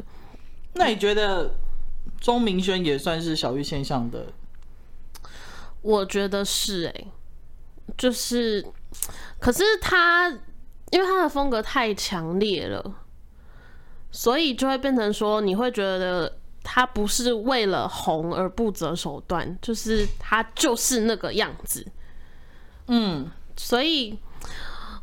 [0.75, 1.55] 那你觉得
[2.21, 4.27] 钟明轩也算是小玉现象的？
[5.81, 7.05] 我觉得是哎、
[7.97, 8.63] 就是，
[9.39, 10.29] 可是他
[10.91, 12.93] 因为他的风格太强烈了，
[14.11, 21.83] 所以就会变成说，你会觉得他不是为了红而不择手段，就是他就是那个样子。
[22.85, 24.19] 嗯，所以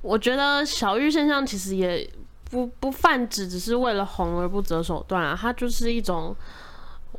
[0.02, 2.08] 我觉得小玉现象其实也
[2.48, 6.36] 不不泛指只是为了红而不择手段啊，他就是一种。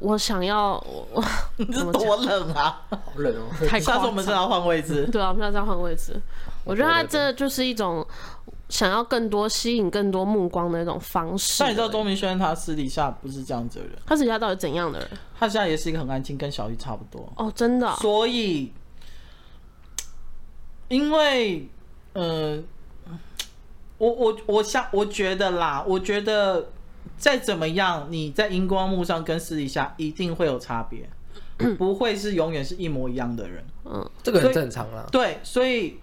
[0.01, 0.73] 我想要，
[1.11, 1.23] 我
[1.57, 2.81] 你这多冷啊！
[2.89, 3.67] 好冷哦！
[3.67, 5.05] 太下次我们是要换位置。
[5.11, 6.19] 对啊，我们现在要换位置。
[6.63, 8.05] 我觉得他这就是一种
[8.69, 11.57] 想要更多吸引更多目光的一种方式。
[11.59, 15.09] 但你知道钟明轩他私底下不是这样子的人，他私底下到底怎样的人？
[15.37, 17.31] 他现在也是一个很安静，跟小玉差不多。
[17.35, 17.95] 哦，真的、啊。
[17.97, 18.71] 所以，
[20.87, 21.67] 因为，
[22.13, 22.61] 呃，
[23.97, 26.69] 我我我想，我觉得啦，我觉得。
[27.17, 31.09] 再怎么样，你在荧光幕上跟私底下一定会有差别，
[31.77, 33.63] 不会是永远是一模一样的人。
[33.83, 35.05] 嗯，这个很正常啦。
[35.11, 35.99] 对，所以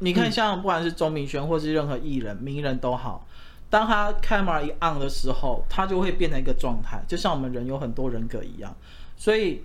[0.00, 3.26] 你看，像不管是钟明轩或是任何艺人、名人都好，
[3.70, 8.76] 当他 camera 一 on 的时候，他就会变成一个状态，就像我们人有很多人格一样。
[9.16, 9.64] 所以，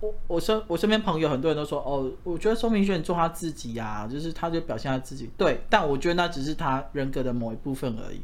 [0.00, 5.30] 我我身我身边朋友很多人都说，哦，我觉得钟明轩做他自己呀、啊，就是他就表现他自己。
[5.38, 8.20] 对，但我觉得那只是他人格的某一部分而已。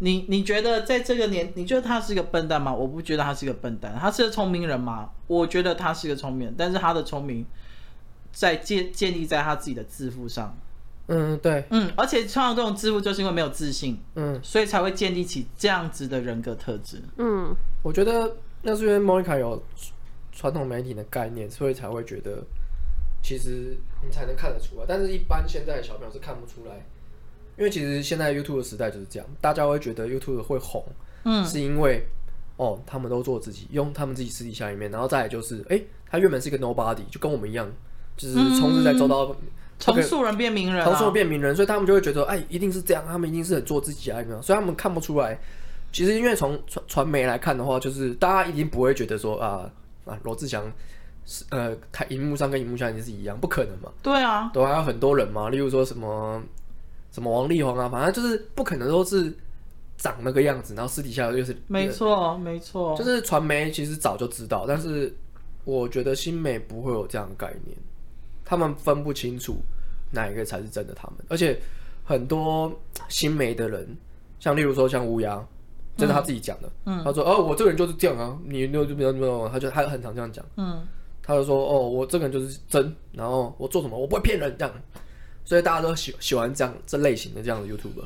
[0.00, 2.72] 你你觉得在这个年，你觉得他是个笨蛋吗？
[2.72, 5.10] 我不觉得他是个笨蛋，他是个聪明人吗？
[5.26, 7.44] 我觉得他是个聪明人，但是他的聪明
[8.32, 10.56] 在建建立在他自己的自负上。
[11.08, 17.02] 嗯，对，嗯，而且创造这种自负，就是因为没有自信，嗯，所以才会建立起这样子的人格特质。
[17.16, 19.60] 嗯，我觉得那是因为 Monica 有
[20.30, 22.44] 传统媒体的概念，所以才会觉得
[23.22, 26.86] 其实你才能看得出来，但是一般现在的小朋友是看不出来。
[27.58, 30.84] 因为其实现在 YouTube 的时代就是这样，大家会觉得 YouTube 会红，
[31.24, 32.06] 嗯，是因为
[32.56, 37.68] 哦，他们都做自己，用他们自己私底下里面，然后再来就是，哎，他原本是一个 Nobody，就跟我们一样，
[38.16, 39.36] 就是充斥在周到，
[39.78, 44.40] 从素人变名人，从素人变名人，所以他们就会觉得，哎，一定是这样，他们一定是很做自己啊，有没有？
[44.40, 45.38] 所以他们看不出来。
[45.90, 49.68] 其实因为从传传媒来看的话，就是大家一定不会觉得说啊
[50.04, 50.70] 啊罗志祥
[51.26, 53.90] 是呃，他荧幕上跟荧幕下一定是一样，不可能嘛？
[54.02, 56.42] 对啊，都还有很多人嘛，例如说什么。
[57.10, 59.32] 什么王力宏啊，反正就是不可能都是
[59.96, 65.12] 长那个样子，然后私底下又是没错没错，就是传媒其实早就知道，但是
[65.64, 67.76] 我觉得新媒不会有这样的概念，
[68.44, 69.56] 他们分不清楚
[70.12, 71.58] 哪一个才是真的他们，而且
[72.04, 72.72] 很多
[73.08, 73.86] 新媒的人，
[74.38, 75.44] 像例如说像乌鸦，
[75.96, 80.86] 这是他自己讲的，嗯，他说哦我这个人就是这样啊，你就就比较没有，他就他很常这样讲，嗯，
[81.22, 84.74] 他就说哦我这个人就是真，然后我做什么我不会骗人这样。
[85.48, 88.04] 所以大家都喜喜欢这样这类型的这样的 YouTuber。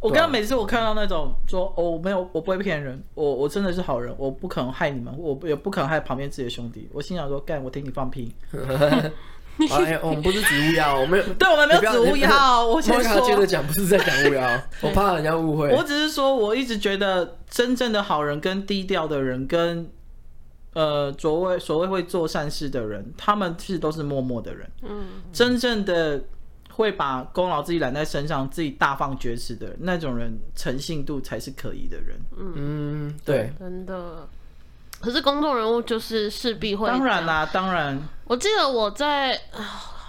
[0.00, 6.88] 我刚刚每次我看到那种说哦，我没有，我不会骗人，我我真的是好人，我不可能害你们，我也不可能害旁边自己的兄弟。
[6.94, 8.34] 我心想说，干，我听你放屁。
[9.70, 12.64] 哎，我们不是指乌鸦，我们 对，我们没有指乌鸦。
[12.64, 15.68] 我先说，接着讲，不是在讲乌鸦， 我怕人家误会。
[15.68, 19.90] 我只是说，我一直觉得真正的好人跟低调的人跟。
[20.72, 24.70] 呃，所谓所谓会做善事的人，他们其实都是默默的人。
[24.82, 26.22] 嗯，真正的
[26.72, 32.16] 会把功劳自己揽在身上，自己大放厥词的那种人，诚信度才是可疑的人。
[32.36, 34.28] 嗯，对，真的。
[35.00, 37.98] 可是公众人物就是势必会，当然啦，当然。
[38.24, 39.40] 我记得我在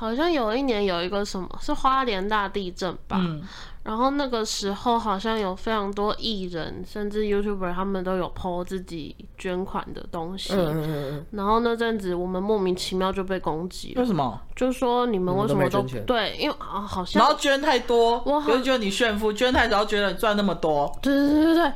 [0.01, 3.17] 好像有一年有一个什么是花莲大地震吧。
[3.19, 3.43] 嗯
[3.83, 10.53] 然后那个时候好像有非常多艺人，甚至 YouTuber 他们都有 po 自己捐款的东西。
[10.55, 14.01] 嗯、然后那阵子我们莫名其妙就被攻击了。
[14.01, 14.39] 为什么？
[14.55, 16.37] 就说你们为什么都，都对？
[16.37, 20.95] 因为啊，好像然后捐太多，我好就觉得你炫富，捐太多，然后觉得你赚那么多。
[21.01, 21.73] 对对对对对。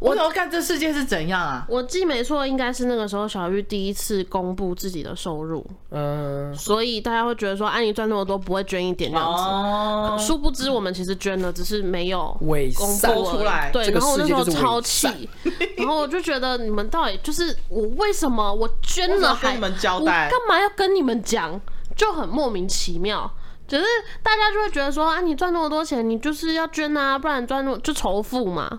[0.00, 1.66] 我怎么看这世界是怎样啊？
[1.68, 9.42] 我记没错，应该是那个时候小玉第一次公布自己的收入，嗯，所以大家会觉得说，安妮赚那么多，不会捐一点这样子。
[9.42, 12.36] 哦，殊不知我们其实捐了，只是没有
[12.76, 13.70] 公布出来。
[13.72, 15.28] 对，然后我那时候超气，
[15.76, 21.60] 然后我就觉得你们到底就是我为什么我捐了还跟你们交代，干嘛要跟你们讲？
[21.96, 23.28] 就很莫名其妙。
[23.66, 23.84] 只是
[24.22, 28.78] 大家就会觉得说，啊，你赚那么多钱，你就是要捐啊，不然赚那么就仇富嘛。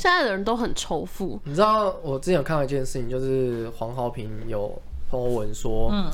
[0.00, 1.38] 现在的人都很仇富。
[1.44, 6.10] 你知道我之前有看到一件事情，就是黄豪平有 po 文说，嗯，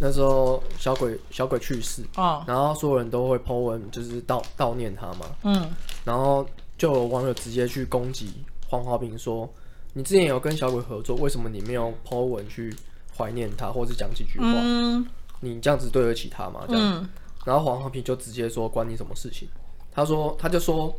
[0.00, 5.70] 那时候小鬼小鬼去世，啊，然后所有人都会 po 文，就是悼悼念他嘛，嗯，
[6.04, 6.44] 然后
[6.76, 8.32] 就有网友直接去攻击
[8.68, 9.48] 黄豪平说，
[9.92, 12.74] 你之前有跟小鬼合作，为什么你没有 po 文去
[13.16, 14.46] 怀念他，或者讲几句话？
[14.48, 15.06] 嗯，
[15.38, 16.64] 你这样子对得起他吗？
[16.66, 17.08] 这样，嗯，
[17.44, 19.48] 然后黄豪平就直接说，关你什么事情？
[19.92, 20.92] 他说，他就说。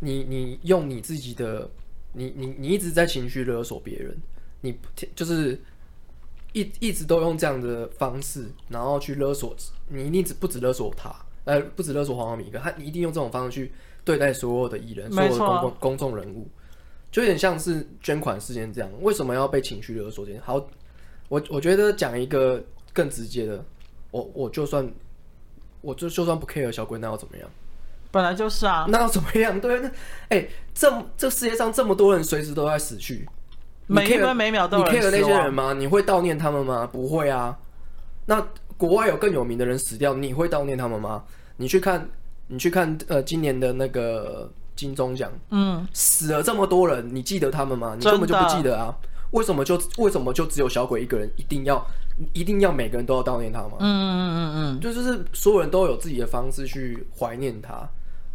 [0.00, 1.70] 你你用你自己的
[2.12, 4.16] 你你你一直在情绪勒索别人，
[4.60, 4.76] 你
[5.14, 5.60] 就是
[6.52, 9.56] 一一直都用这样的方式，然后去勒索
[9.88, 13.72] 你，一定只不止勒索他，呃，不止勒索黄晓明一个，他你一定用这种方式去
[14.04, 16.46] 对待所有的艺人，所有的公众公众人物，
[17.10, 18.90] 就有点像是捐款事件这样。
[19.00, 20.26] 为什么要被情绪勒索？
[20.42, 20.54] 好，
[21.28, 23.64] 我我觉得讲一个更直接的，
[24.10, 24.88] 我我就算
[25.80, 27.50] 我就就算不 care 小鬼，那要怎么样？
[28.14, 29.60] 本来就是啊，那要怎么样？
[29.60, 29.88] 对，那
[30.28, 33.28] 哎、欸，这这世界上这么多人随时都在死去，
[33.88, 35.10] 每一分每秒都有人死。
[35.10, 35.72] 你 care 那些人吗？
[35.72, 36.86] 你会悼念他们吗？
[36.86, 37.58] 不会啊。
[38.26, 38.40] 那
[38.76, 41.24] 国外有更有名的人死掉，你会悼念他们吗？
[41.56, 42.08] 你去看，
[42.46, 47.96] 你去看，呃，今年的那个金钟奖，嗯，死了这么多人，你记得他们吗？
[47.98, 48.96] 你根本就不记得啊。
[49.32, 51.84] 为什么就为什么就只有小鬼一个人一定要
[52.32, 53.72] 一定要每个人都要悼念他吗？
[53.80, 57.88] 嗯嗯嗯嗯，就就是所有人都有自己的方式去怀念他。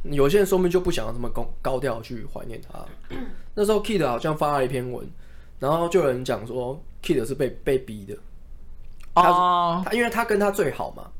[0.03, 2.85] 有些人说明就不想要这么高高调去怀念他。
[3.53, 5.05] 那时候 Kid 好像发了一篇文，
[5.59, 8.17] 然后就有人讲说 Kid 是被被逼的。
[9.13, 11.11] 他他因为他跟他最好嘛，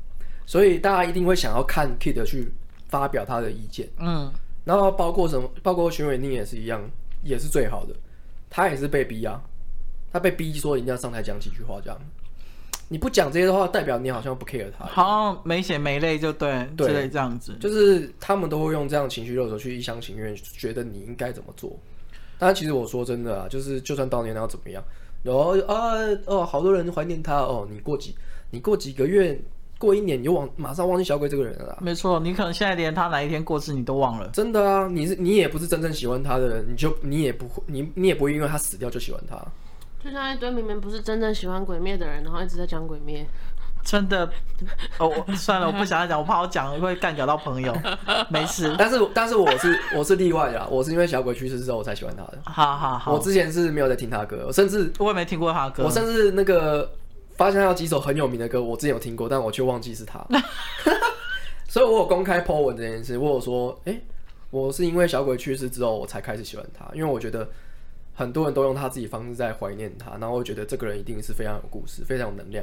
[0.46, 2.50] 所以大家一定会想要看 Kid 去
[2.88, 3.88] 发表他的意见。
[3.98, 4.32] 嗯，
[4.64, 6.80] 然后包括什么，包括徐伟宁也是一样，
[7.22, 7.94] 也是最好的。
[8.48, 9.42] 他也是被逼啊，
[10.10, 12.00] 他被逼说一定要上台讲几句话这样。
[12.92, 17.56] 你不讲这些的话，代表你好像不 care 他，好像没血没泪就对，对，之类这样子。
[17.60, 21.78] 就是他们都会用这样情绪勒索去一厢情愿，觉得你应该怎么做。
[22.36, 24.82] 但其实我说真的啊，就是就算当年他要怎么样，
[25.22, 25.94] 然后啊
[26.26, 28.12] 哦，好多人怀念他哦，你过几
[28.50, 29.40] 你过几个月
[29.78, 31.78] 过一年，你就忘马上忘记小鬼这个人了。
[31.80, 34.28] 没错，你可能现在连他哪一天过世你都忘了。
[34.32, 39.40] 真的啊，你是你也不是真正喜欢他的人，你就你也不会你你也不会因为他死掉就喜欢他。
[40.02, 43.26] 就像一堆明明不是真正喜欢鬼灭的人，然后一直在讲鬼灭，
[43.84, 44.30] 真的
[44.98, 47.76] 哦，算了，我不想要讲，我怕我讲会干掉到朋友，
[48.30, 48.74] 没事。
[48.78, 52.38] 但是但是我是我是例外啦，我是因为小鬼去世之后我才喜欢他的。
[52.44, 56.90] 好好好，我之前是没有在听他歌，我甚至我也没听过他的歌，我甚至那个
[57.36, 60.24] 发现他有几首很有名的歌，我之前有听过，但我却忘记是他。
[61.68, 64.02] 所以我有公开 po 文这件事，我有说，哎、欸，
[64.50, 67.46] 我是因为小鬼去世之后我才开始喜欢他，因为我觉得。
[68.20, 72.62] 很多人都用他自己方式在怀念他，然后我觉得这个人一定是非常有故事、非常有能量，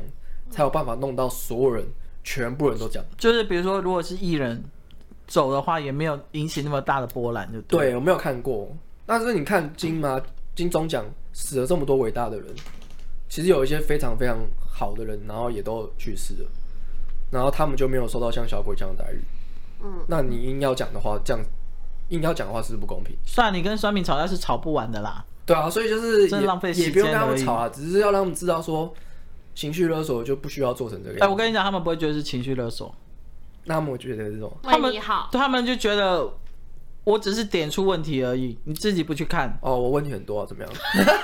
[0.51, 1.83] 才有办法弄到所有人、
[2.23, 3.03] 全部人都讲。
[3.17, 4.63] 就是比如说，如果是艺人
[5.25, 7.79] 走的话，也没有引起那么大的波澜，就对。
[7.79, 8.71] 对，我没有看过。
[9.07, 10.21] 但是你看金嘛，
[10.53, 12.53] 金钟奖死了这么多伟大的人，
[13.27, 14.37] 其实有一些非常非常
[14.71, 16.49] 好的人，然后也都去世了，
[17.31, 19.19] 然后他们就没有受到像小鬼这样的待遇。
[19.81, 21.43] 嗯，那你硬要讲的话，这样
[22.09, 23.17] 硬要讲的话是不是不公平？
[23.25, 25.25] 算了，你跟酸民吵架是吵不完的啦。
[25.47, 28.93] 对啊，所以就是也浪费时间，也不用跟他们吵啊，只是要让他们知道说，
[29.55, 31.23] 情绪勒索就不需要做成这个样子。
[31.23, 32.93] 哎，我跟你讲，他们不会觉得是情绪勒索，
[33.63, 36.29] 那他们觉得这种，他们好，对他们就觉得
[37.05, 39.57] 我只是点出问题而已，你自己不去看。
[39.61, 40.73] 哦，我问题很多啊，怎么样？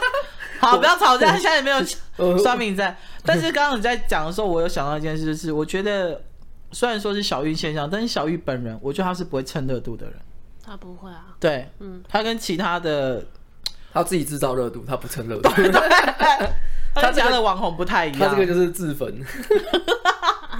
[0.62, 2.97] 好，不要吵架，现在也没有酸民在。
[3.25, 6.23] 但是刚刚你在讲的时候，我有想到一件事，就是我觉得
[6.71, 10.15] 虽然说是小玉现象，但是小玉本人，我觉得他是不会蹭热度的人。
[10.65, 11.36] 他不会啊。
[11.41, 13.25] 对，嗯，他跟其他的。
[13.93, 15.49] 他自己制造热度，他不蹭热度。
[16.95, 19.19] 他家的网红不太一样，他这个就是自焚，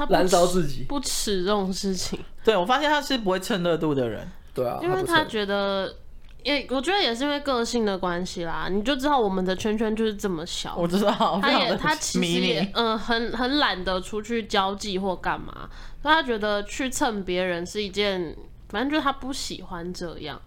[0.10, 2.19] 燃烧自己，不耻这种事情。
[2.43, 4.28] 对，我发现他是不会蹭热度的人。
[4.52, 5.96] 对啊，因为他觉得，
[6.41, 8.67] 也我觉得也是因为个性的关系啦。
[8.67, 11.39] 你就知道我们的圈圈就是这么小，我知道。
[11.39, 15.69] 他也他其实也嗯、呃、很很懒得出去交际或干嘛，
[16.02, 18.36] 所以他觉得去蹭别人是一件，
[18.69, 20.41] 反正就是他不喜欢这样。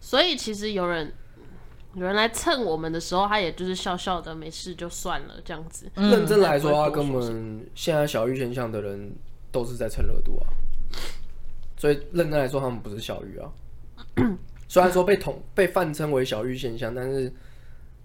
[0.00, 1.14] 所以其实有人。
[1.96, 5.90] 有人来蹭我们的时候，他也就是笑笑的，没事就算了这样子。
[5.94, 9.14] 嗯、认真来说，他根本现在小玉现象的人
[9.52, 10.46] 都是在蹭热度啊。
[11.76, 13.52] 所以认真来说，他们不是小玉啊。
[14.66, 17.32] 虽然说被统被泛称为小玉现象，但是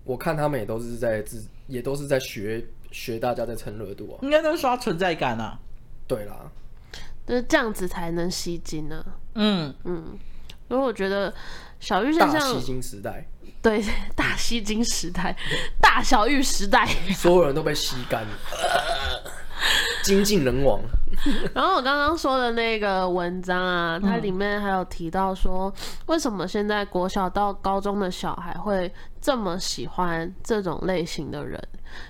[0.04, 4.20] 我看他们也都是在自，也都是在学学大家在蹭热度啊。
[4.22, 5.58] 应该都是刷存在感啊。
[6.08, 6.52] 对啦，
[7.26, 9.18] 就是这样子才能吸金呢、啊。
[9.36, 10.20] 嗯嗯，
[10.68, 11.34] 所以我觉得
[11.80, 13.26] 小玉现象吸金时代。
[13.62, 13.84] 对，
[14.16, 15.36] 大吸金时代，
[15.82, 18.26] 大小玉时代， 所有人都被吸干，
[20.04, 20.80] 精尽人亡。
[21.54, 25.74] 然后我刚刚说的那个文章啊，它里面还有提到说，
[26.06, 28.90] 为什么现在国小到高中的小孩会
[29.20, 31.62] 这么喜欢这种类型的人？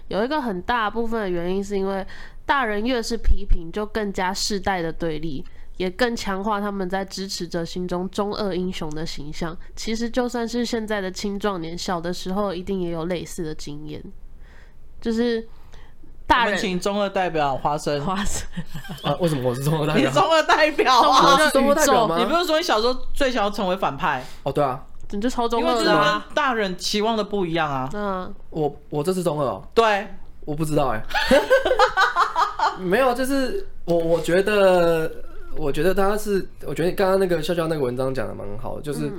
[0.09, 2.05] 有一个很大部分的原因，是因为
[2.45, 5.43] 大人越是批评，就更加世代的对立。
[5.79, 9.57] 也更强化他们在支持者心中中二英雄的形象。
[9.77, 14.03] 其实就算是现在的青壮年，小的时候一定也有类似的经验。
[14.99, 15.47] 就是
[16.27, 18.45] 大人请中二代表花生，花生
[19.03, 19.15] 啊？
[19.21, 20.09] 为什么我是中二代表？
[20.09, 21.49] 你中二代表啊？
[21.51, 22.17] 中二代表吗？
[22.19, 24.21] 你不是说你小时候最想要成为反派？
[24.43, 26.25] 哦，对啊，你就超中二的吗？
[26.35, 27.89] 大人期望的不一样啊。
[27.93, 29.65] 嗯，我我这是中二哦。
[29.73, 30.05] 对，
[30.43, 31.01] 我不知道哎。
[32.77, 35.09] 没有，就是我我觉得，
[35.59, 39.11] 我觉得他是，我觉得刚刚那个笑笑那个文章讲的蛮好的，就是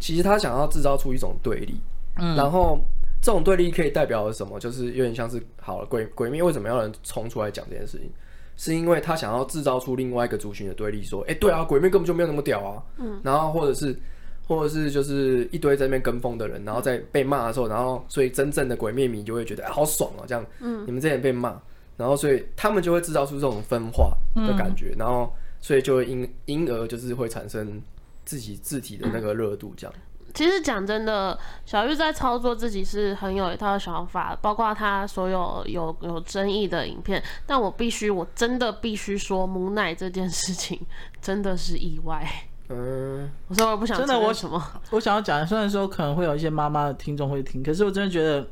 [0.00, 1.74] 其实他想要制造出一种对立，
[2.18, 2.78] 嗯，然后
[3.20, 4.58] 这种对立可以代表什么？
[4.58, 8.10] 就是有点像是好了，鬼鬼灭为什么要人冲出来讲这件事情？
[8.54, 13.98] 是因为他想要制造出另外一个族群的对立，说，哎、欸，对啊，鬼灭根本就没有那么屌啊，嗯，然后或者是，
[14.46, 21.58] 或者是就是一堆在那边跟风的人，然后在被骂的时候，然后所以真正的鬼灭迷就会觉得，哎、欸，好爽啊，这样，嗯，你们这些人被骂，
[21.96, 25.32] 然后所以他们就会制造出这种分化的感觉，嗯、然后
[25.62, 27.80] 所以就会因因而就是会产生
[28.26, 29.94] 自己字体的那个热度，这样。
[30.34, 37.22] 其实讲真的，小玉在操作自己是很有一套想法，包括他所有有有争议的影片。
[37.46, 40.80] 但我必须，我真的必须说，母奶这件事情
[41.20, 42.26] 真的是意外。
[42.70, 48.48] 嗯， 我说我不想真的我什么， 我想要讲，虽然说可能会有一些妈妈的听众会听，可是我真的觉得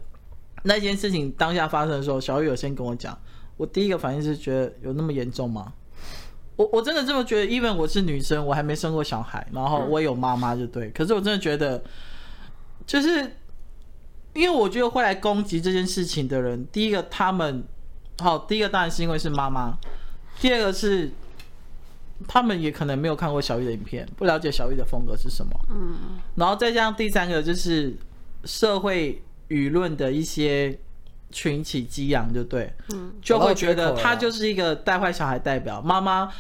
[0.65, 3.19] 那件事情当下发生的时候，小玉有先跟我讲，
[3.57, 5.73] 我第一个反应是觉得有那么严重吗？
[6.61, 10.91] 我我真的这么觉得，even 我是女生，我还没生过小孩，然后我有妈妈，就对。
[10.91, 11.83] 可是我真的觉得，
[12.87, 13.37] 就是
[14.35, 17.65] 因为我觉得会来攻击这件事情的人，第一个他们，
[18.19, 19.79] 好，第一个当然是因为是妈妈，
[20.39, 21.11] 第二个是
[22.29, 27.97] 他们也可能没有看过小玉的影片，不了解小玉的风格是什么，嗯，然后再加上第三个就是
[28.45, 30.79] 社会舆论的一些。
[31.31, 35.81] 群起激昂，就对，嗯，就会觉得他就是一个带坏小孩代表。
[35.81, 36.31] 妈妈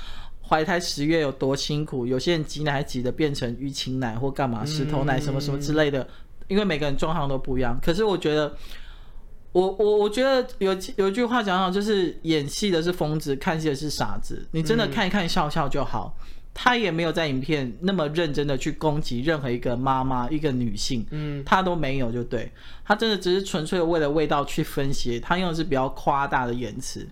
[0.42, 6.06] 怀胎十月有多辛苦，有些人挤奶挤的变成淤青奶或干嘛石头奶什么什么之类的，
[6.48, 7.78] 因为每个人状况都不一样。
[7.80, 8.52] 可是我觉得，
[9.52, 14.46] 我我我觉得有有一句话讲好，就是演戏的是疯子，看戏的是傻子。
[14.50, 16.16] 你真的看一看笑笑就好。
[16.62, 22.52] 他也没有在影片那么认真的去攻击任何一个妈妈、一个女性，嗯，他都没有，就对，
[22.84, 27.08] 他真的只是纯粹的为了味道去分析，他用的是比较夸大的言辞。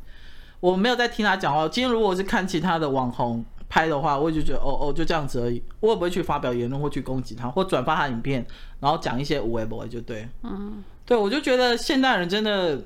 [0.60, 1.66] 我没有在听他讲话。
[1.66, 8.46] 今天如果是看其他的网红拍的话，我就觉得哦哦就这样子而已，我也不会去发表言论或去攻击他，或转发他影片，
[8.80, 12.84] 然后讲一些有的没的就对，嗯，对，我就觉得现代人真的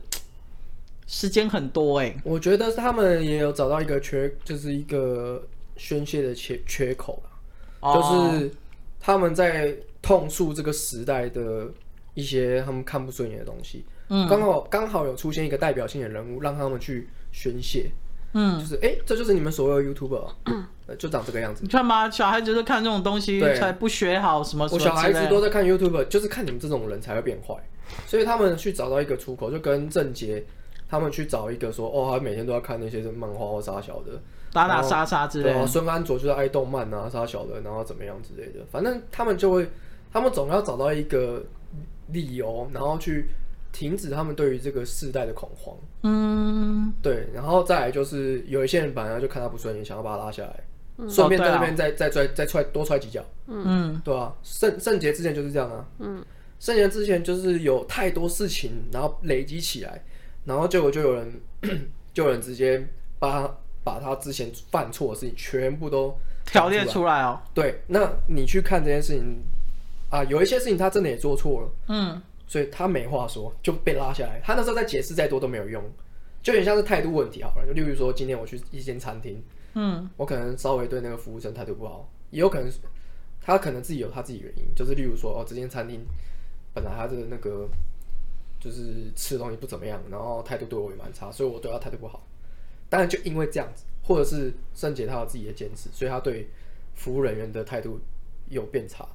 [1.08, 5.42] 时间很多哎、欸，我觉得他们也有找到一个缺，就是一个。
[5.76, 7.22] 宣泄的缺缺口
[7.80, 7.94] ，oh.
[7.94, 8.50] 就是
[9.00, 11.68] 他们在痛诉这个时代的
[12.14, 13.84] 一些他们看不顺眼的东西。
[14.08, 17.90] 嗯，刚好刚好有出现一个代表性的人物，让他们去宣泄。
[18.34, 20.66] 嗯，就是哎、欸，这就是你们所谓的 YouTuber，嗯，
[20.98, 21.60] 就长这个样子。
[21.62, 24.80] 你看嘛，小孩子都看这种东西，才不学好什么什么。
[24.80, 27.54] 我小孩子都在看 YouTuber，就是看你们这种人才会变坏。
[28.06, 30.42] 所以他们去找到一个出口，就跟郑杰
[30.88, 34.20] 他们去找一个说，哦，他每天都要看那些漫画或啥小的。
[34.53, 39.66] 打打杀杀之类的，孙安卓就是爱动漫啊，杀小人，然后怎么样之类的，反正他们就会，
[40.12, 41.42] 他们总要找到一个
[42.09, 43.28] 理由，然后去
[43.72, 45.74] 停止他们对于这个世代的恐慌。
[46.03, 53.24] 嗯，对，然后再来就是有一些人本来就看他不顺眼，想要把他拉下来，顺、嗯、便在那边再、哦啊、再踹再踹多踹几脚。
[53.46, 55.88] 嗯，对啊，圣圣杰之前就是这样啊。
[55.98, 56.22] 嗯，
[56.61, 60.05] 圣杰之前就是有太多事情，然后累积起来，
[60.44, 61.40] 然后结果就有人
[62.12, 62.86] 就有人直接
[63.18, 63.57] 把他。
[63.85, 67.41] 把他之前犯错的事情全部都条列出来哦。
[67.55, 69.43] 对，那你去看这件事情
[70.11, 74.41] 啊，有一些事情他真的也做错了，嗯，所以他没话说就被拉下来。
[74.45, 75.83] 他那时候再解释再多都没有用，
[76.43, 77.66] 就有点像是态度问题好了。
[77.66, 79.43] 就例如说，今天我去一间餐厅，
[79.74, 82.70] 嗯，我可能稍微对那个服务生态度不好，也有可能
[83.41, 86.05] 他可能自己有他自己原因，就是例如说哦，这间餐厅
[86.74, 87.68] 本来他的那个
[88.61, 92.22] 就是吃的东西不怎么样，然后态度对我也蛮差，所以我对他态度不好。
[92.93, 96.47] 当然，就因为这样子，或者是圣杰他有自己的坚持，所以他对
[96.95, 97.99] 服务人员的态度
[98.51, 99.09] 有变差。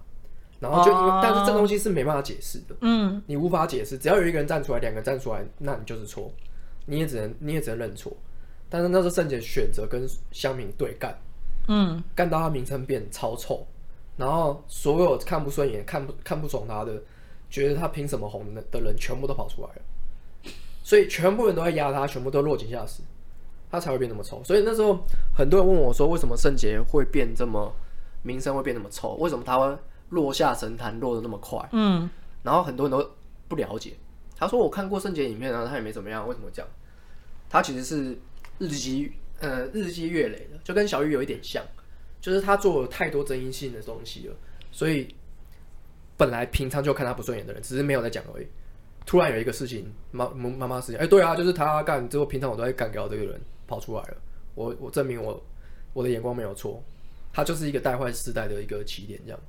[0.59, 3.95] 然后就因为，uh, 但是这东西是没办法解释的，嗯，你无法解释。
[3.99, 6.33] 只要有一个人站出来，两个人站出来，那你就是错，
[6.87, 8.11] 你也只能你也只能认错。
[8.67, 11.15] 但是那时候圣杰选择跟乡民对干，
[11.67, 13.63] 嗯，干到他名称变超臭，
[14.15, 16.99] 然后所有看不顺眼、看不看不爽他的，
[17.51, 20.51] 觉得他凭什么红的的人，全部都跑出来了，
[20.81, 23.03] 所以全部人都在压他，全部都落井下石。
[23.69, 24.97] 他才会变那么臭，所以那时候
[25.35, 27.73] 很多人问我说：“为什么圣洁会变这么
[28.23, 29.15] 名声会变那么臭？
[29.15, 29.77] 为什么他会
[30.09, 32.09] 落下神坛落的那么快？”嗯，
[32.43, 33.11] 然后很多人都
[33.47, 33.93] 不了解。
[34.37, 36.71] 他说：“我看过圣洁影片啊，他也没怎么样，为什么这样？
[37.49, 38.17] 他其实是
[38.59, 41.63] 日积呃日积月累的，就跟小玉有一点像，
[42.21, 44.35] 就是他做了太多争议性的东西了，
[44.71, 45.13] 所以
[46.15, 48.47] 本来平常就看他不顺眼的人，只是没有在讲而已。
[49.05, 54.17] 突然有一个事情，妈妈妈事情，哎、欸，对啊，就是他干，之后平常我都在干掉这个人。”跑出来了，
[54.55, 55.39] 我我证明我
[55.93, 56.81] 我的眼光没有错，
[57.33, 59.39] 他就是一个带坏世代的一个起点，这样。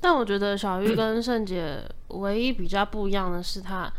[0.00, 3.90] 但我觉得小玉跟 圣姐唯一比较不一样的是，他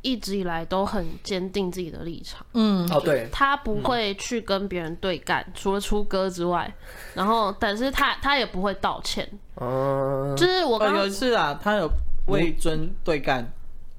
[0.00, 2.44] 一直以来都很坚定自己的立场。
[2.54, 6.72] 嗯，哦对，他不会去跟别人对干，嗯，除了出歌之外，
[7.14, 9.28] 然后但是他他也不会道歉。
[9.56, 11.88] 嗯，就是我刚刚有一次啊，他有
[12.26, 13.46] 为尊对干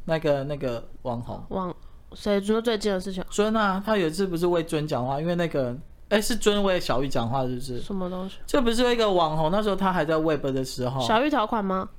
[0.05, 1.74] 那个那个网红网
[2.16, 3.24] 谁说最近的事情？
[3.30, 5.76] 尊啊，他有一次不是为尊讲话，因为那个。
[6.09, 7.82] 哎，是尊为小玉讲话，是不是？
[7.82, 8.36] 什么东西？
[8.45, 11.01] 这不是一个网红，那时候他还在 Web 的时候。
[11.01, 11.89] 小玉条款吗？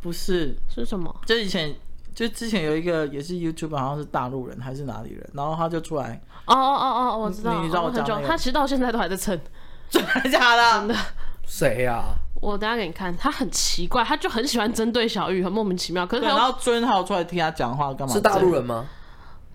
[0.00, 1.14] 不是，是什么？
[1.26, 1.74] 就以前，
[2.14, 6.18] 就之前有一个也是 YouTuber，好像是大陆人还是哪里人，然后他就出来。
[6.46, 7.56] 哦哦哦哦，我知道。
[7.56, 8.22] 你，你知道我讲那个？
[8.22, 9.38] 哦，他其实到现在都还在蹭。
[9.90, 10.78] 真的假的？
[10.78, 10.96] 真的。
[11.44, 12.02] 谁呀？
[12.40, 16.06] 我等下给你看，他很奇怪，他就很喜欢针对小玉，很莫名其妙。
[16.06, 18.14] 可是他然后尊还有出来听他讲话干嘛？
[18.14, 18.86] 是大陆人吗？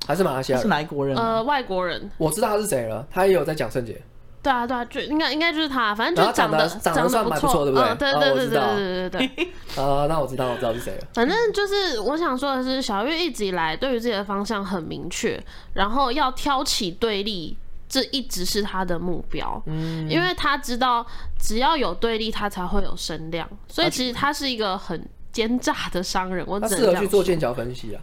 [0.07, 1.15] 还是马来西亚，是来国人。
[1.17, 2.09] 呃，外国人。
[2.17, 4.01] 我知道他是谁了，他也有在讲圣洁。
[4.43, 7.79] 对啊对啊，就应该应该就是他，反正就长得长得算不错，对不？
[7.79, 9.45] 对对对对对对对。
[9.83, 11.07] 啊，那我知道我知道是谁了。
[11.15, 15.43] 反正就是我想说的是小月一直以来对于自己的方向很明确，
[15.73, 17.57] 然后要挑起对立，
[17.89, 19.59] 这一直是他的目标。
[19.65, 20.07] 嗯。
[20.07, 21.03] 因为他知道
[21.39, 23.49] 只要有对立他才会有声量。
[23.67, 25.03] 所以其实他是一个很。
[25.35, 26.45] 奸诈的商人。
[26.47, 27.99] 我只能他适合去做剑桥分析啊。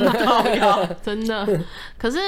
[1.04, 1.46] 真的，
[1.98, 2.18] 可是。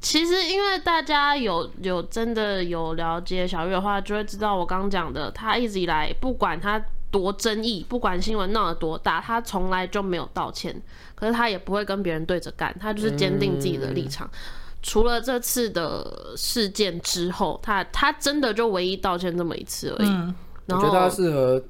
[0.00, 6.78] 其实，因为大家有有真的有了解小玉的话，就会知道我刚刚讲的，他一直以来不管他
[7.10, 10.78] 多争议，不管新闻闹得多大，他从来就没有道歉。
[11.14, 14.26] 可是他也不会跟别人对着干，他就是坚定自己的立场。
[14.26, 14.38] 嗯、
[14.82, 20.08] 除了这次的事件之后，他他真的就唯一道歉这么一次而已。
[20.08, 20.34] 嗯、
[20.66, 21.62] 然后我觉得他适合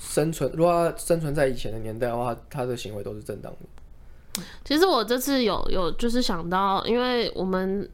[0.00, 4.42] 生存，如果他生存在以前的年代的话，他的行为都是正当的。
[4.64, 7.86] 其实我这次有有就是想到，因为我们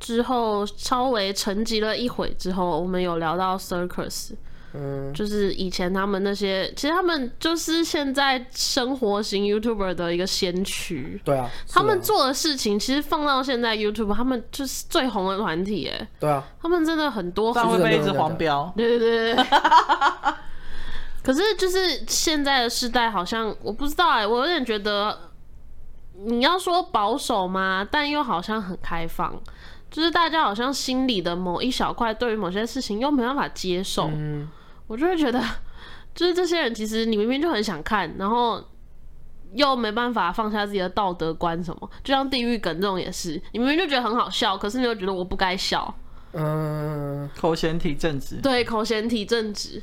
[0.00, 4.32] 之后稍微沉寂了一会之后，我们有聊到 Circus，
[4.72, 11.20] 嗯，就是以前他们那些，其实他们就是现在生活型 YouTuber 的一个先驱。
[11.22, 19.44] 对啊，他们做的事情其实放到现在 YouTube，他们就是最红的团体，哎，对啊，他们真的很多，会被一直黄标，对对对。
[21.22, 25.30] 可是就是现在的世代，好像我不知道哎，我有点觉得。
[26.24, 27.84] 你要说保守吗？
[27.90, 29.34] 但又好像很开放，
[29.90, 34.48] 就是大家好像心里的某一小块对于某些事情又没办法接受，嗯，
[34.86, 35.42] 我就会觉得，
[36.14, 38.62] 就是这些人其实你明明就很想看，然后
[39.54, 45.92] 又没办法放下自己的道德观什么，就像地狱梗这种也是，你明明就觉得很好笑，可是你又觉得我不该笑，
[46.34, 49.82] 嗯，口嫌体正直，对，口嫌体正直。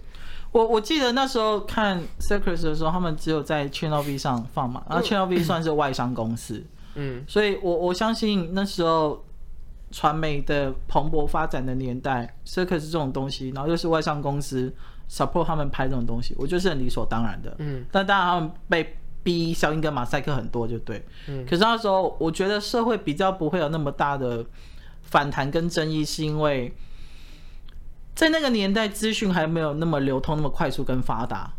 [0.52, 6.64] 我我记得那时候看 Circus 的时候，他们只有在 Channel V 上放嘛，然后 Channel V 算是外商公司，
[6.96, 9.24] 嗯，所以我我相信那时候
[9.92, 14.74] 传媒的蓬勃发展的年代，Circus 这种东西，然后又是外商公司
[15.08, 24.44] support 他们拍这种东西，我觉得是很理所当然的，嗯，但当然他们被逼小英跟马赛克很多，就对，嗯，可是那时候我觉得社会比较不会有那么大的
[25.04, 26.74] 反弹跟争议，是因为。
[28.20, 31.54] 在那个年代，资讯还没有那么流通、那么快速跟发达，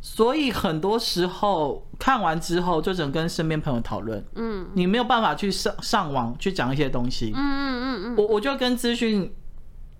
[0.00, 4.24] 所以很多时候看完之后就只能跟身边朋友讨论。
[4.36, 7.32] 嗯，你没有办法去上上网去讲一些东西。
[7.34, 9.34] 嗯嗯嗯嗯，我我就跟资讯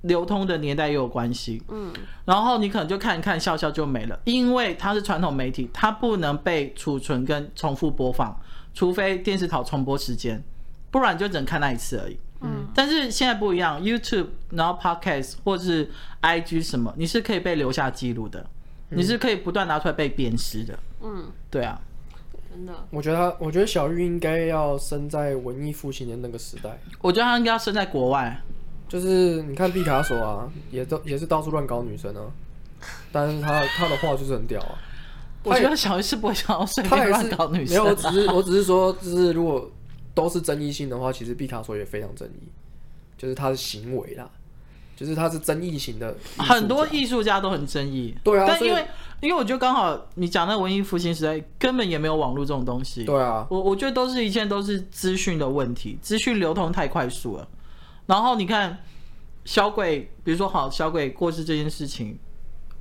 [0.02, 1.60] 流通的年代也有关系。
[1.66, 1.92] 嗯，
[2.24, 8.40] 然后你可能就看一看，笑笑就没了，因为它是传统媒体，它不能被储存跟重复播放，
[8.72, 10.40] 除非电视台重播时间，
[10.92, 12.16] 不然就只能看那一次而已。
[12.74, 15.88] 嗯，但是现在不一样，YouTube，然后 Podcast 或是
[16.22, 18.40] IG 什么，你是可以被留下记录的，
[18.90, 20.78] 嗯，你是可以不断拿出来被辨识的。
[21.02, 21.80] 嗯，对啊，
[22.50, 22.72] 真的。
[22.90, 26.78] 我觉得他，我觉得小玉应该要生在文艺复兴的那个时代。
[27.00, 28.42] 我觉得他应该要生在国外，
[28.88, 32.22] 就是你看毕卡索啊，也都也是到处乱搞女生啊，
[33.12, 34.78] 但是他他的画就是很屌啊。
[35.44, 39.70] 我觉得小玉是不会想要随便乱搞女生，没有，我只是我只是说，就是如果。
[40.16, 42.48] 都是争议性的话，其实毕卡索也非常争议，
[43.24, 44.28] 就是他的行为啦，
[44.94, 46.14] 就是他是争议型的。
[46.36, 48.44] 很多艺术家都很争议，对啊。
[48.46, 48.86] 但因为
[49.22, 53.46] 因为我觉得刚好你讲那文艺复兴时代根本也没有网络这种东西，对啊。
[53.48, 57.48] 我我觉得都是一切都是资讯的问题，资讯流通太快速了。
[58.04, 58.80] 然后你看
[59.46, 62.18] 小鬼，比如说好小鬼过世这件事情，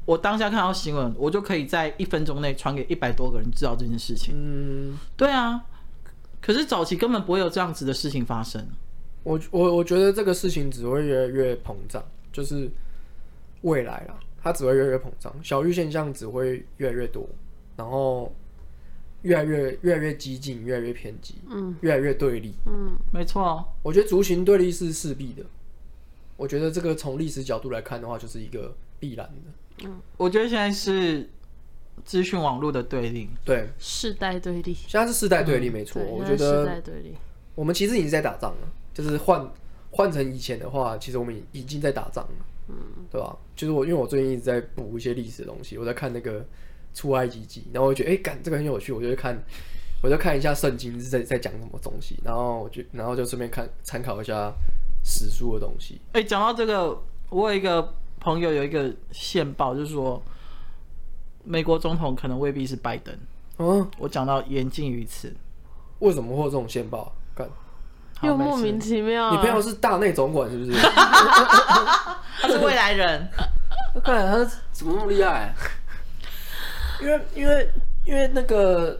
[0.03, 4.33] 我当下看到新闻，我就可以在一分钟内传给一百多个人知道这件事情。
[4.35, 5.61] 嗯，对啊。
[6.41, 8.67] 可是早期根本不会有这样子的事情发生。
[9.23, 12.69] 我我我觉得这个事情只会越来越膨胀，就是
[13.61, 17.27] 未来啦，它只会越来越膨胀，小玉现象只会越来越多，
[17.77, 18.33] 然后
[19.21, 23.65] 越来越越来越激进，越来越偏激，嗯，越来越对立，嗯，没错。
[23.81, 25.43] 我觉得族群对立是势必的。
[26.35, 29.87] 我觉得这个从历史角度来看的话，就是一个必然的。
[29.87, 31.29] 嗯，我觉得现在是
[32.03, 36.03] 资讯网络的对立，对，世代对立，现在是世代对立，没错。
[36.03, 37.15] 我觉得世代对立，
[37.55, 39.49] 我们其实已经在打仗了，就是换
[39.91, 42.75] 换成以前的话，其实我们已经在打仗了，嗯，
[43.11, 43.35] 对吧？
[43.55, 46.45] 就是我，因为我最近一直在补一些历史的东西，我在看那个
[46.93, 49.37] 出埃及记，然后我觉得，哎，干这个很有趣，我就会看，
[50.01, 54.53] 我就看一下圣经是在在讲什么东西，然后我就然后就顺便看参考一下
[55.03, 55.99] 史书的东西。
[56.13, 60.21] 哎，讲到这个，我有一个朋友有一个线报，就是说。
[61.45, 63.13] 美国总统可能未必是拜登。
[63.57, 65.35] 嗯，我讲到言尽于此。
[65.99, 67.13] 为什么会有这种线报？
[67.35, 67.45] 干，
[68.23, 69.31] 又莫名其妙。
[69.31, 70.71] 你朋友是大内总管是不是？
[72.41, 73.27] 他是未来人。
[74.03, 75.53] 看他怎么那么厉害？
[77.01, 77.69] 因为因为
[78.05, 78.99] 因为那个。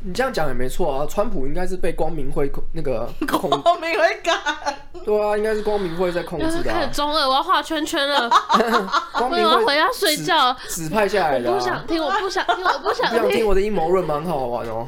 [0.00, 4.38] 你这样讲也没错啊，川普应该是被光明会控那个 控光明会干，
[5.04, 6.74] 对啊，应该是光明会在控制的、啊。
[6.78, 8.30] 开始中二，我要画圈圈了。
[9.12, 10.56] 光明会我要回家睡觉。
[10.68, 11.52] 指派下来的、啊。
[11.52, 13.20] 我不想听，我不想听，我不想听。
[13.22, 14.86] 不想听我的阴谋论，蛮好玩哦。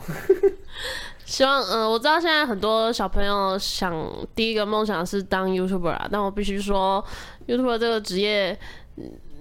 [1.31, 4.05] 希望嗯、呃，我知道现在很多小朋友想
[4.35, 7.05] 第一个梦想是当 YouTuber 啊，但我必须说
[7.47, 8.59] ，YouTuber 这个职业。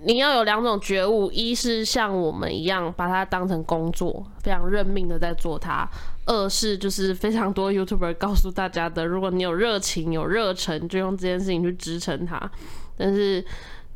[0.04, 5.84] 你要有两种觉悟：一是像我们一样把它当成工作，非常认命的在做它；
[6.28, 12.40] 二是就是非常多 YouTuber 告诉大家的，如果你有热情、有热忱，就用这件事情去支撑它。
[12.96, 13.44] 但是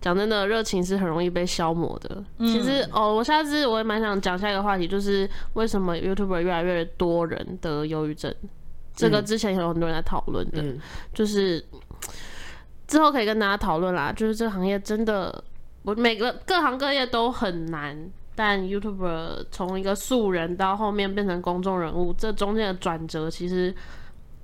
[0.04, 2.22] 讲真的，热情是很容易被消磨的。
[2.40, 8.30] 嗯、其实哦，我下次我也蛮想讲下一个话题，就是为什么 YouTuber 越来越多人得忧郁症？
[8.42, 8.50] 嗯、
[8.94, 10.78] 这个之前有很多人在讨论的，嗯、
[11.14, 11.64] 就是
[12.86, 14.12] 之后可以跟大家讨论啦。
[14.12, 15.44] 就是这个行业真的。
[15.86, 23.76] 我每个各行各业都很难，但 YouTuber 从一个素人到后面变成公众人物，这中间的转折其实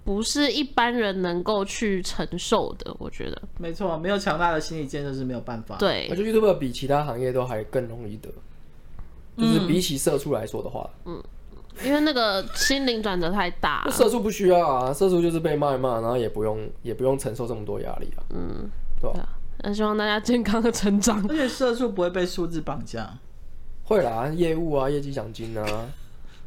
[0.10, 2.96] 不是一般人能够去承受的。
[2.98, 5.76] 我觉得没错，没有强大的心理建设是没有办法。
[5.78, 8.28] 对，我觉得 YouTuber 比其他行业都还更容易得，
[9.38, 11.22] 就是比起社畜来说的话，嗯，
[11.86, 13.92] 因为那个心灵转折太大了。
[13.92, 18.26] 社畜不需要啊，社畜就是被骂一骂，然后也不用也不用承受这么多压力啊。
[18.32, 18.68] 嗯，
[19.00, 19.14] 对吧？
[19.14, 19.30] 对啊
[19.60, 23.08] 那希望大家健康的成长，而且社畜不会被数字绑架。
[23.84, 25.86] 会啦，业务啊，业绩奖金啊，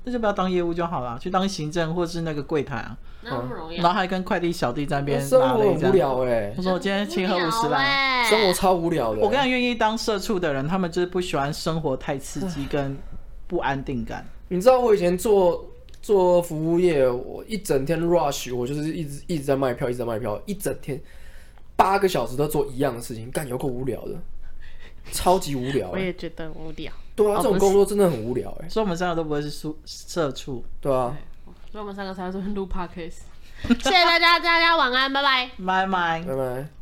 [0.03, 2.99] 那就不要当业务就好了，去当行政或是那个柜台啊。
[3.23, 3.83] 那不容易、啊。
[3.83, 5.21] 然后还跟快递小弟在那边。
[5.21, 6.55] 生活很无聊哎、欸。
[6.57, 8.25] 他说我今天请喝五十来。
[8.29, 9.21] 生活超无聊的。
[9.21, 12.97] 我跟你讲，愿意当社畜的人，他们就是不喜欢生活太刺激跟
[13.47, 14.27] 不安定感。
[14.49, 15.65] 你知道我以前做
[16.01, 21.01] 做服务业，我一整天 rush，我就是一直一直在卖票，一直在卖票，一整天。
[21.75, 24.15] 八个小时都做一样的事情，干有够无聊的，
[25.11, 25.93] 超级无聊、欸。
[25.93, 26.93] 我也觉得无聊。
[27.17, 28.69] 对啊，哦、这种工作真的很无聊哎、欸。
[28.69, 30.65] 所以我们三个都不会是社社畜。
[30.81, 31.17] 对啊。
[31.73, 33.21] 所以我们三个才会录 podcast。
[33.65, 35.51] 谢谢大家，大家晚安，拜拜。
[35.65, 36.82] 拜拜，拜拜。